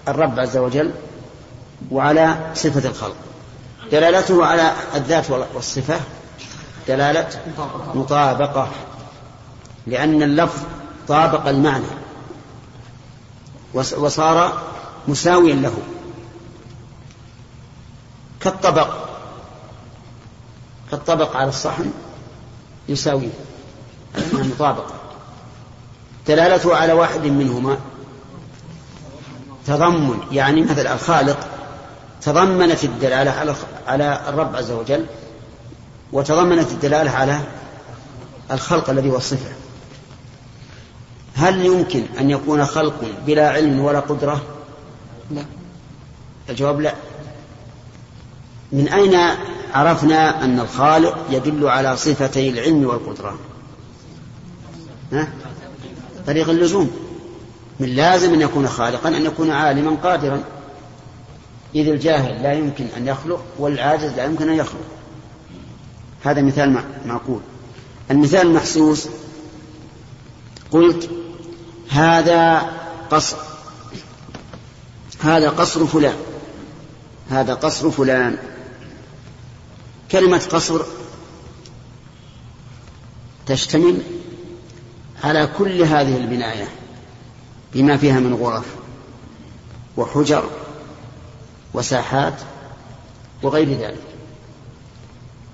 الرب 0.08 0.39
عز 0.39 0.58
وجل 0.58 0.91
وعلى 1.91 2.52
صفة 2.54 2.89
الخلق. 2.89 3.16
دلالته 3.91 4.45
على 4.45 4.72
الذات 4.95 5.26
والصفة 5.56 5.99
دلالة 6.88 7.30
مطابقة 7.95 8.68
لأن 9.88 10.24
اللفظ 10.24 10.62
طابق 11.08 11.47
المعنى 11.47 11.86
وصار 13.74 14.62
مساويا 15.08 15.56
له. 15.56 15.74
كالطبق 18.41 18.89
كالطبق 20.91 21.36
على 21.36 21.49
الصحن 21.49 21.91
يساويه 22.89 23.30
مطابقة. 24.34 24.93
دلالته 26.28 26.76
على 26.76 26.93
واحد 26.93 27.26
منهما. 27.26 27.78
تضمن 29.72 30.19
يعني 30.32 30.61
مثل 30.61 30.88
الخالق 30.88 31.47
تضمنت 32.22 32.84
الدلالة 32.84 33.32
على 33.32 33.55
على 33.88 34.22
الرب 34.28 34.55
عز 34.55 34.72
وجل 34.72 35.05
وتضمنت 36.13 36.72
الدلالة 36.72 37.11
على 37.11 37.39
الخلق 38.51 38.89
الذي 38.89 39.09
هو 39.09 39.17
الصفة. 39.17 39.51
هل 41.36 41.65
يمكن 41.65 42.03
أن 42.19 42.30
يكون 42.30 42.65
خلق 42.65 43.03
بلا 43.26 43.49
علم 43.49 43.80
ولا 43.80 43.99
قدرة؟ 43.99 44.41
لا. 45.32 45.45
الجواب 46.49 46.82
لا. 46.82 46.93
من 48.72 48.88
أين 48.88 49.19
عرفنا 49.74 50.45
أن 50.45 50.59
الخالق 50.59 51.17
يدل 51.30 51.67
على 51.67 51.97
صفتي 51.97 52.49
العلم 52.49 52.86
والقدرة؟ 52.86 53.39
ها؟ 55.11 55.28
طريق 56.28 56.49
اللزوم. 56.49 57.01
من 57.82 57.95
لازم 57.95 58.34
أن 58.34 58.41
يكون 58.41 58.67
خالقا 58.67 59.09
أن 59.09 59.25
يكون 59.25 59.51
عالما 59.51 59.97
قادرا. 60.03 60.43
إذ 61.75 61.88
الجاهل 61.88 62.43
لا 62.43 62.53
يمكن 62.53 62.86
أن 62.97 63.07
يخلق 63.07 63.43
والعاجز 63.59 64.11
لا 64.11 64.25
يمكن 64.25 64.49
أن 64.49 64.55
يخلق. 64.55 64.86
هذا 66.23 66.41
مثال 66.41 66.84
معقول. 67.05 67.39
المثال 68.11 68.47
المحسوس 68.47 69.07
قلت 70.71 71.09
هذا 71.89 72.69
قصر. 73.11 73.38
هذا 75.19 75.49
قصر 75.49 75.88
فلان. 75.88 76.15
هذا 77.29 77.53
قصر 77.53 77.91
فلان. 77.91 78.38
كلمة 80.11 80.41
قصر 80.51 80.82
تشتمل 83.45 84.01
على 85.23 85.49
كل 85.57 85.82
هذه 85.82 86.17
البناية. 86.17 86.80
بما 87.74 87.97
فيها 87.97 88.19
من 88.19 88.34
غرف 88.34 88.65
وحجر 89.97 90.43
وساحات 91.74 92.34
وغير 93.43 93.69
ذلك. 93.69 94.01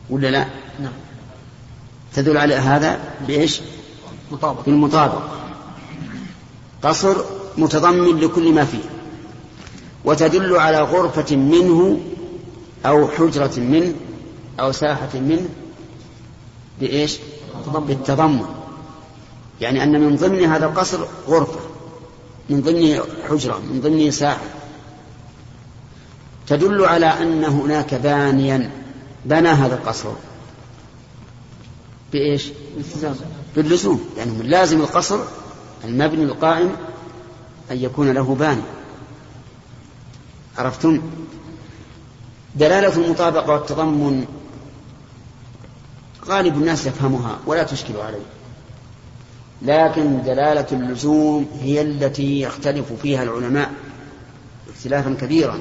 ولا 0.09 0.27
لا؟ 0.27 0.47
نعم. 0.79 0.93
تدل 2.13 2.37
على 2.37 2.55
هذا 2.55 2.99
بإيش؟ 3.27 3.61
مطابق. 4.31 4.65
بالمطابق. 4.65 5.21
قصر 6.83 7.15
متضمن 7.57 8.19
لكل 8.19 8.53
ما 8.53 8.65
فيه. 8.65 8.83
وتدل 10.05 10.57
على 10.57 10.81
غرفة 10.81 11.35
منه 11.35 11.99
أو 12.85 13.07
حجرة 13.07 13.59
منه 13.59 13.93
أو 14.59 14.71
ساحة 14.71 15.19
منه 15.19 15.49
بإيش؟ 16.79 17.17
بالتضمن. 17.67 18.45
يعني 19.61 19.83
أن 19.83 20.01
من 20.01 20.15
ضمن 20.15 20.43
هذا 20.43 20.65
القصر 20.65 20.99
غرفة. 21.27 21.59
من 22.49 22.61
ضمنه 22.61 23.03
حجرة 23.29 23.57
من 23.57 23.81
ضمنه 23.81 24.09
ساحة. 24.09 24.45
تدل 26.47 26.85
على 26.85 27.05
أن 27.05 27.43
هناك 27.43 27.93
بانيا. 27.93 28.71
بنى 29.25 29.49
هذا 29.49 29.75
القصر. 29.75 30.09
بإيش؟ 32.13 32.49
باللزوم. 33.55 34.09
يعني 34.17 34.31
من 34.31 34.45
لازم 34.45 34.81
القصر 34.81 35.19
المبني 35.83 36.23
القائم 36.23 36.75
أن 37.71 37.77
يكون 37.77 38.11
له 38.11 38.35
باني. 38.35 38.61
عرفتم؟ 40.57 41.01
دلالة 42.55 42.95
المطابقة 42.95 43.53
والتضمن 43.53 44.25
غالب 46.25 46.55
الناس 46.55 46.85
يفهمها 46.85 47.39
ولا 47.45 47.63
تشكل 47.63 47.97
عليه. 47.97 48.36
لكن 49.61 50.23
دلالة 50.23 50.65
اللزوم 50.71 51.47
هي 51.61 51.81
التي 51.81 52.41
يختلف 52.41 52.93
فيها 53.01 53.23
العلماء 53.23 53.71
اختلافا 54.75 55.15
كبيرا 55.21 55.59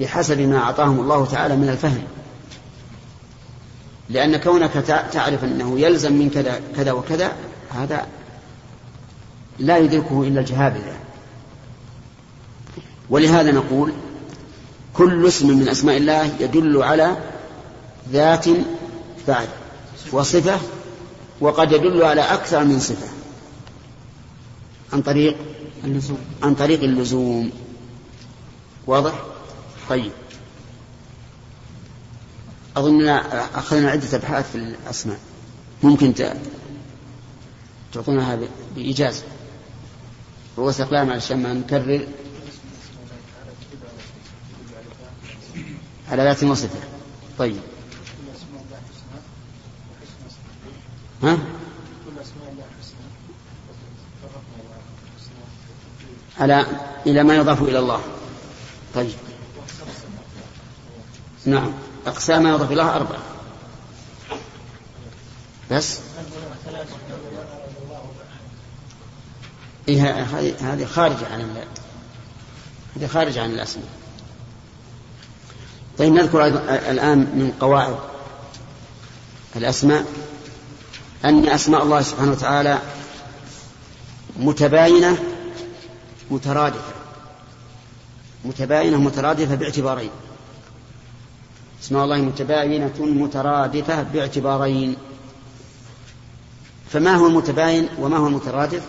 بحسب 0.00 0.40
ما 0.40 0.58
أعطاهم 0.58 1.00
الله 1.00 1.26
تعالى 1.26 1.56
من 1.56 1.68
الفهم. 1.68 2.02
لأن 4.10 4.36
كونك 4.36 4.72
تعرف 5.12 5.44
أنه 5.44 5.80
يلزم 5.80 6.12
من 6.12 6.30
كذا 6.30 6.60
كذا 6.76 6.92
وكذا 6.92 7.32
هذا 7.70 8.06
لا 9.58 9.78
يدركه 9.78 10.22
إلا 10.22 10.40
الجهابذة 10.40 10.96
ولهذا 13.10 13.52
نقول 13.52 13.92
كل 14.94 15.26
اسم 15.26 15.58
من 15.58 15.68
أسماء 15.68 15.96
الله 15.96 16.30
يدل 16.40 16.82
على 16.82 17.16
ذات 18.12 18.46
بعد 19.28 19.48
وصفة 20.12 20.58
وقد 21.42 21.72
يدل 21.72 22.02
على 22.02 22.20
أكثر 22.20 22.64
من 22.64 22.80
صفة. 22.80 23.08
عن 24.92 25.02
طريق 25.02 25.36
اللزوم 25.84 26.18
عن 26.42 26.54
طريق 26.54 26.82
اللزوم. 26.82 27.50
واضح؟ 28.86 29.22
طيب. 29.88 30.12
أظننا 32.76 33.14
أخذنا 33.58 33.90
عدة 33.90 34.16
أبحاث 34.16 34.50
في 34.52 34.58
الأسماء. 34.58 35.18
ممكن 35.82 36.14
تعطونها 37.92 38.38
بإيجاز. 38.74 39.22
رؤوس 40.58 40.80
أقلام 40.80 41.10
علشان 41.10 41.42
ما 41.42 41.52
نكرر. 41.52 42.06
على 46.10 46.22
ذات 46.22 46.44
وصفة. 46.44 46.80
طيب. 47.38 47.71
ها؟ 51.22 51.38
على 56.40 56.66
إلى 57.06 57.22
ما 57.22 57.36
يضاف 57.36 57.62
إلى 57.62 57.78
الله. 57.78 58.00
طيب. 58.94 59.14
نعم. 61.44 61.72
أقسام 62.06 62.42
ما 62.42 62.50
يضاف 62.50 62.72
إلى 62.72 62.82
الله 62.82 62.96
أربعة. 62.96 63.22
بس؟ 65.70 65.98
إيه 69.88 70.22
هذه 70.60 70.84
خارجة 70.84 71.26
عن 71.32 71.64
هذه 72.96 73.06
خارج 73.06 73.38
عن 73.38 73.50
الأسماء. 73.50 73.88
طيب 75.98 76.12
نذكر 76.12 76.46
الآن 76.90 77.18
من 77.18 77.52
قواعد 77.60 77.96
الأسماء. 79.56 80.06
أن 81.24 81.48
أسماء 81.48 81.82
الله 81.82 82.02
سبحانه 82.02 82.30
وتعالى 82.30 82.78
متباينة 84.36 85.18
مترادفة. 86.30 86.92
متباينة 88.44 88.96
مترادفة 88.96 89.54
باعتبارين. 89.54 90.10
أسماء 91.82 92.04
الله 92.04 92.16
متباينة 92.16 92.92
مترادفة 93.00 94.02
باعتبارين. 94.02 94.96
فما 96.90 97.14
هو 97.14 97.26
المتباين 97.26 97.88
وما 97.98 98.16
هو 98.16 98.26
المترادف 98.26 98.82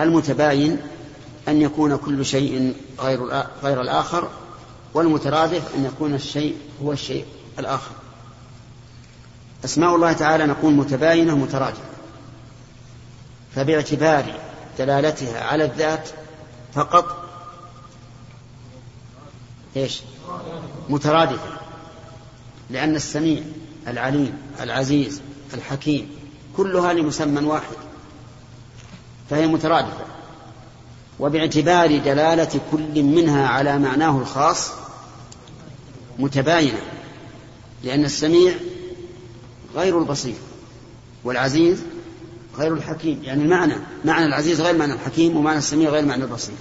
المتباين 0.00 0.76
أن 1.48 1.62
يكون 1.62 1.96
كل 1.96 2.24
شيء 2.24 2.74
غير 3.00 3.44
غير 3.62 3.80
الآخر 3.80 4.28
والمترادف 4.94 5.74
أن 5.74 5.84
يكون 5.84 6.14
الشيء 6.14 6.56
هو 6.82 6.92
الشيء 6.92 7.24
الآخر. 7.58 8.01
أسماء 9.64 9.94
الله 9.96 10.12
تعالى 10.12 10.46
نقول 10.46 10.74
متباينة 10.74 11.36
مترادفة 11.36 11.82
فباعتبار 13.54 14.24
دلالتها 14.78 15.44
على 15.44 15.64
الذات 15.64 16.08
فقط 16.74 17.28
إيش؟ 19.76 20.00
مترادفة 20.88 21.58
لأن 22.70 22.96
السميع 22.96 23.42
العليم 23.88 24.38
العزيز 24.60 25.20
الحكيم 25.54 26.10
كلها 26.56 26.92
لمسمى 26.92 27.46
واحد 27.46 27.76
فهي 29.30 29.46
مترادفة. 29.46 30.04
وباعتبار 31.20 31.98
دلالة 31.98 32.60
كل 32.72 33.02
منها 33.02 33.48
على 33.48 33.78
معناه 33.78 34.18
الخاص 34.18 34.70
متباينة 36.18 36.78
لأن 37.84 38.04
السميع 38.04 38.54
غير 39.74 39.98
البصير 39.98 40.34
والعزيز 41.24 41.82
غير 42.58 42.74
الحكيم. 42.74 43.20
يعني 43.24 43.42
المعنى 43.42 43.74
معنى 44.04 44.26
العزيز 44.26 44.60
غير 44.60 44.76
معنى 44.76 44.92
الحكيم 44.92 45.36
ومعنى 45.36 45.58
السميع 45.58 45.90
غير 45.90 46.04
معنى 46.04 46.24
البصير 46.24 46.54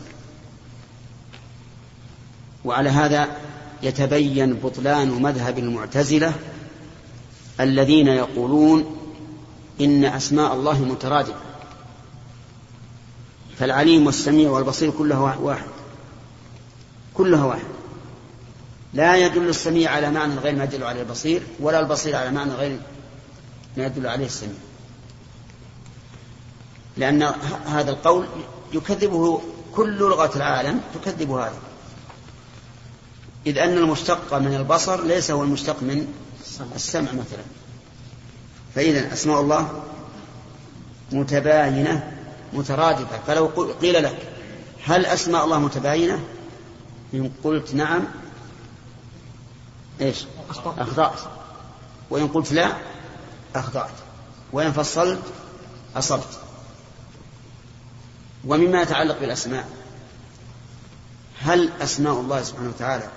وعلى 2.65 2.89
هذا 2.89 3.27
يتبين 3.83 4.53
بطلان 4.53 5.09
مذهب 5.09 5.59
المعتزلة 5.59 6.33
الذين 7.59 8.07
يقولون 8.07 8.97
إن 9.81 10.05
أسماء 10.05 10.53
الله 10.53 10.81
مترادفة 10.85 11.35
فالعليم 13.57 14.05
والسميع 14.05 14.49
والبصير 14.49 14.91
كلها 14.91 15.37
واحد 15.37 15.67
كلها 17.13 17.45
واحد. 17.45 17.63
لا 18.93 19.15
يدل 19.15 19.49
السميع 19.49 19.91
على 19.91 20.11
معنى 20.11 20.35
غير 20.35 20.55
ما 20.55 20.63
يدل 20.63 20.83
عليه 20.83 21.01
البصير 21.01 21.41
ولا 21.59 21.79
البصير 21.79 22.15
على 22.15 22.31
معنى 22.31 22.53
غير 22.53 22.79
ما 23.77 23.85
يدل 23.85 24.07
عليه 24.07 24.25
السميع. 24.25 24.55
لأن 26.97 27.23
هذا 27.65 27.91
القول 27.91 28.27
يكذبه 28.73 29.41
كل 29.75 29.97
لغة 29.97 30.31
العالم 30.35 30.81
تكذب 30.93 31.31
هذا. 31.31 31.59
إذ 33.45 33.57
أن 33.57 33.77
المشتق 33.77 34.33
من 34.33 34.55
البصر 34.55 35.03
ليس 35.03 35.31
هو 35.31 35.43
المشتق 35.43 35.83
من 35.83 36.13
السمع 36.75 37.11
مثلا. 37.11 37.43
فإذا 38.75 39.13
أسماء 39.13 39.41
الله 39.41 39.83
متباينة 41.11 42.17
مترادفة. 42.53 43.19
فلو 43.27 43.45
قيل 43.81 44.03
لك 44.03 44.17
هل 44.85 45.05
أسماء 45.05 45.45
الله 45.45 45.59
متباينة؟ 45.59 46.19
إن 47.13 47.31
قلت 47.43 47.73
نعم 47.73 48.03
إيش؟ 50.01 50.25
أخطأت. 50.49 51.19
وإن 52.09 52.27
قلت 52.27 52.51
لا 52.51 52.75
أخطأت. 53.55 53.93
وإن 54.53 54.71
فصلت 54.71 55.21
أصبت. 55.95 56.39
ومما 58.47 58.81
يتعلق 58.81 59.19
بالأسماء. 59.19 59.69
هل 61.41 61.69
أسماء 61.81 62.13
الله 62.13 62.43
سبحانه 62.43 62.69
وتعالى 62.69 63.09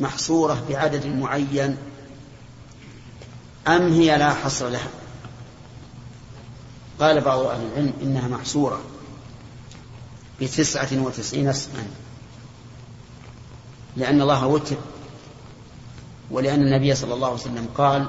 محصورة 0.00 0.64
بعدد 0.68 1.06
معين؟ 1.06 1.76
أم 3.68 3.92
هي 3.92 4.18
لا 4.18 4.34
حصر 4.34 4.68
لها؟ 4.68 4.88
قال 7.00 7.20
بعض 7.20 7.38
أهل 7.38 7.66
العلم 7.66 7.92
إنها 8.02 8.28
محصورة 8.28 8.80
بتسعة 10.40 10.88
وتسعين 10.92 11.48
اسما. 11.48 11.86
لأن 13.96 14.22
الله 14.22 14.46
وتر 14.46 14.76
ولأن 16.30 16.62
النبي 16.62 16.94
صلى 16.94 17.14
الله 17.14 17.26
عليه 17.26 17.36
وسلم 17.36 17.68
قال 17.74 18.08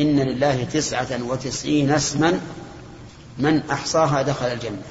إن 0.00 0.20
لله 0.20 0.64
تسعة 0.64 1.22
وتسعين 1.22 1.90
اسما 1.90 2.40
من 3.38 3.62
أحصاها 3.70 4.22
دخل 4.22 4.46
الجنة. 4.46 4.82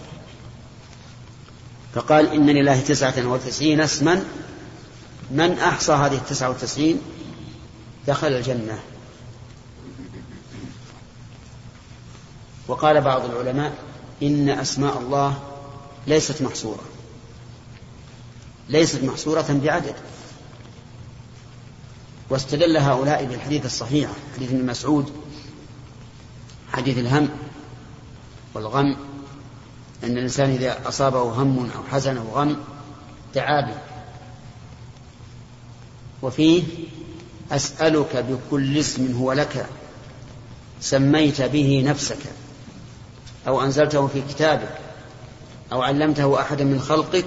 فقال 1.95 2.33
إن 2.33 2.49
لله 2.49 2.79
تسعة 2.81 3.27
وتسعين 3.27 3.81
اسما 3.81 4.23
من 5.31 5.59
أحصى 5.59 5.91
هذه 5.91 6.15
التسعة 6.15 6.49
وتسعين 6.49 7.01
دخل 8.07 8.27
الجنة. 8.27 8.79
وقال 12.67 13.01
بعض 13.01 13.25
العلماء 13.25 13.73
إن 14.23 14.49
أسماء 14.49 14.97
الله 14.97 15.39
ليست 16.07 16.41
محصورة. 16.41 16.83
ليست 18.69 19.03
محصورة 19.03 19.59
بعدد. 19.63 19.95
واستدل 22.29 22.77
هؤلاء 22.77 23.25
بالحديث 23.25 23.65
الصحيح 23.65 24.09
حديث 24.35 24.49
ابن 24.51 24.65
مسعود 24.65 25.11
حديث 26.73 26.97
الهم 26.97 27.29
والغم 28.53 28.95
أن 30.03 30.17
الإنسان 30.17 30.49
إذا 30.49 30.87
أصابه 30.87 31.21
هم 31.21 31.69
أو 31.75 31.83
حزن 31.91 32.17
أو 32.17 32.23
غم 32.33 32.57
دعا 33.35 33.61
به. 33.61 33.77
وفيه 36.21 36.63
أسألك 37.51 38.25
بكل 38.29 38.77
اسم 38.77 39.17
هو 39.17 39.33
لك 39.33 39.65
سميت 40.81 41.41
به 41.41 41.83
نفسك 41.85 42.19
أو 43.47 43.61
أنزلته 43.61 44.07
في 44.07 44.21
كتابك 44.29 44.77
أو 45.71 45.81
علمته 45.81 46.41
أحدا 46.41 46.63
من 46.63 46.79
خلقك 46.79 47.25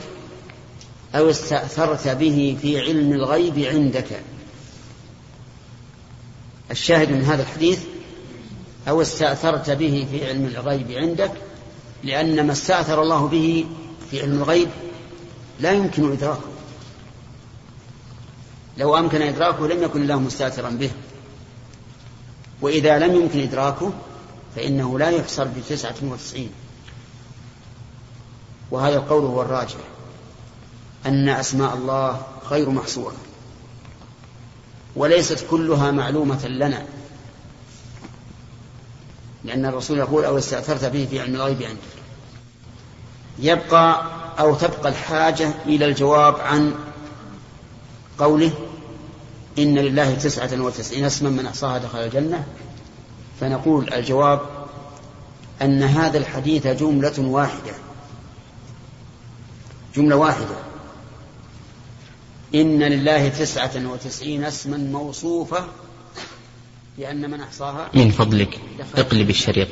أو 1.15 1.31
استأثرت 1.31 2.09
به 2.09 2.59
في 2.63 2.81
علم 2.81 3.13
الغيب 3.13 3.59
عندك. 3.59 4.23
الشاهد 6.73 7.11
من 7.11 7.25
هذا 7.25 7.43
الحديث 7.43 7.81
أو 8.89 9.03
استأثرت 9.03 9.71
به 9.71 10.07
في 10.11 10.27
علم 10.27 10.47
الغيب 10.47 10.91
عندك 10.91 11.33
لأن 12.05 12.47
ما 12.47 12.53
استأثر 12.53 13.03
الله 13.03 13.29
به 13.29 13.67
في 14.11 14.23
علم 14.23 14.33
الغيب 14.33 14.69
لا 15.61 15.73
يمكن 15.73 16.13
إدراكه. 16.13 16.53
لو 18.79 18.99
أمكن 18.99 19.23
إدراكه 19.23 19.69
لم 19.69 19.83
يكن 19.83 20.03
الله 20.03 20.19
مستأثرا 20.21 20.71
به. 20.71 20.91
وإذا 22.61 22.99
لم 22.99 23.15
يمكن 23.15 23.41
إدراكه 23.41 23.93
فإنه 24.57 24.99
لا 24.99 25.11
يحصر 25.11 25.45
بتسعة 25.45 25.95
وتسعين. 26.03 26.51
وهذا 28.71 28.97
القول 28.97 29.25
هو 29.25 29.43
الراجح 29.43 29.77
أن 31.07 31.29
أسماء 31.29 31.75
الله 31.75 32.23
غير 32.51 32.71
محصورة. 32.71 33.17
وليست 34.97 35.47
كلها 35.51 35.91
معلومة 35.91 36.47
لنا. 36.47 36.87
لأن 39.45 39.67
الرسول 39.67 39.99
يقول 39.99 40.25
أو 40.25 40.39
استأثرت 40.39 40.85
به 40.85 41.07
في 41.11 41.21
علم 41.21 41.35
الغيب 41.35 41.63
عندك. 41.63 41.81
يبقى 43.39 44.07
أو 44.39 44.55
تبقى 44.55 44.89
الحاجة 44.89 45.51
إلى 45.67 45.85
الجواب 45.85 46.41
عن 46.41 46.75
قوله 48.19 48.53
إن 49.59 49.79
لله 49.79 50.15
تسعة 50.15 50.61
وتسعين 50.61 51.05
اسما 51.05 51.31
من 51.31 51.47
أحصاها 51.47 51.79
دخل 51.79 51.99
الجنة. 51.99 52.47
فنقول 53.41 53.95
الجواب 53.95 54.41
أن 55.63 55.83
هذا 55.83 56.19
الحديث 56.19 56.67
جملة 56.67 57.15
واحدة. 57.19 57.73
جملة 59.95 60.17
واحدة. 60.17 60.72
إن 62.55 62.83
لله 62.83 63.29
تسعة 63.29 63.71
وتسعين 63.77 64.45
اسما 64.45 64.77
موصوفة 64.77 65.67
لأن 66.99 67.31
من 67.31 67.41
أحصاها 67.41 67.91
من 67.95 68.11
فضلك. 68.11 68.61
اقلب 68.97 69.31
الشريط. 69.31 69.69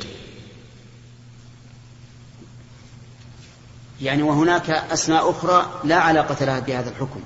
يعني 4.01 4.23
وهناك 4.23 4.69
أسماء 4.69 5.29
أخرى 5.29 5.81
لا 5.83 5.95
علاقة 5.95 6.45
لها 6.45 6.59
بهذا 6.59 6.89
الحكم. 6.89 7.21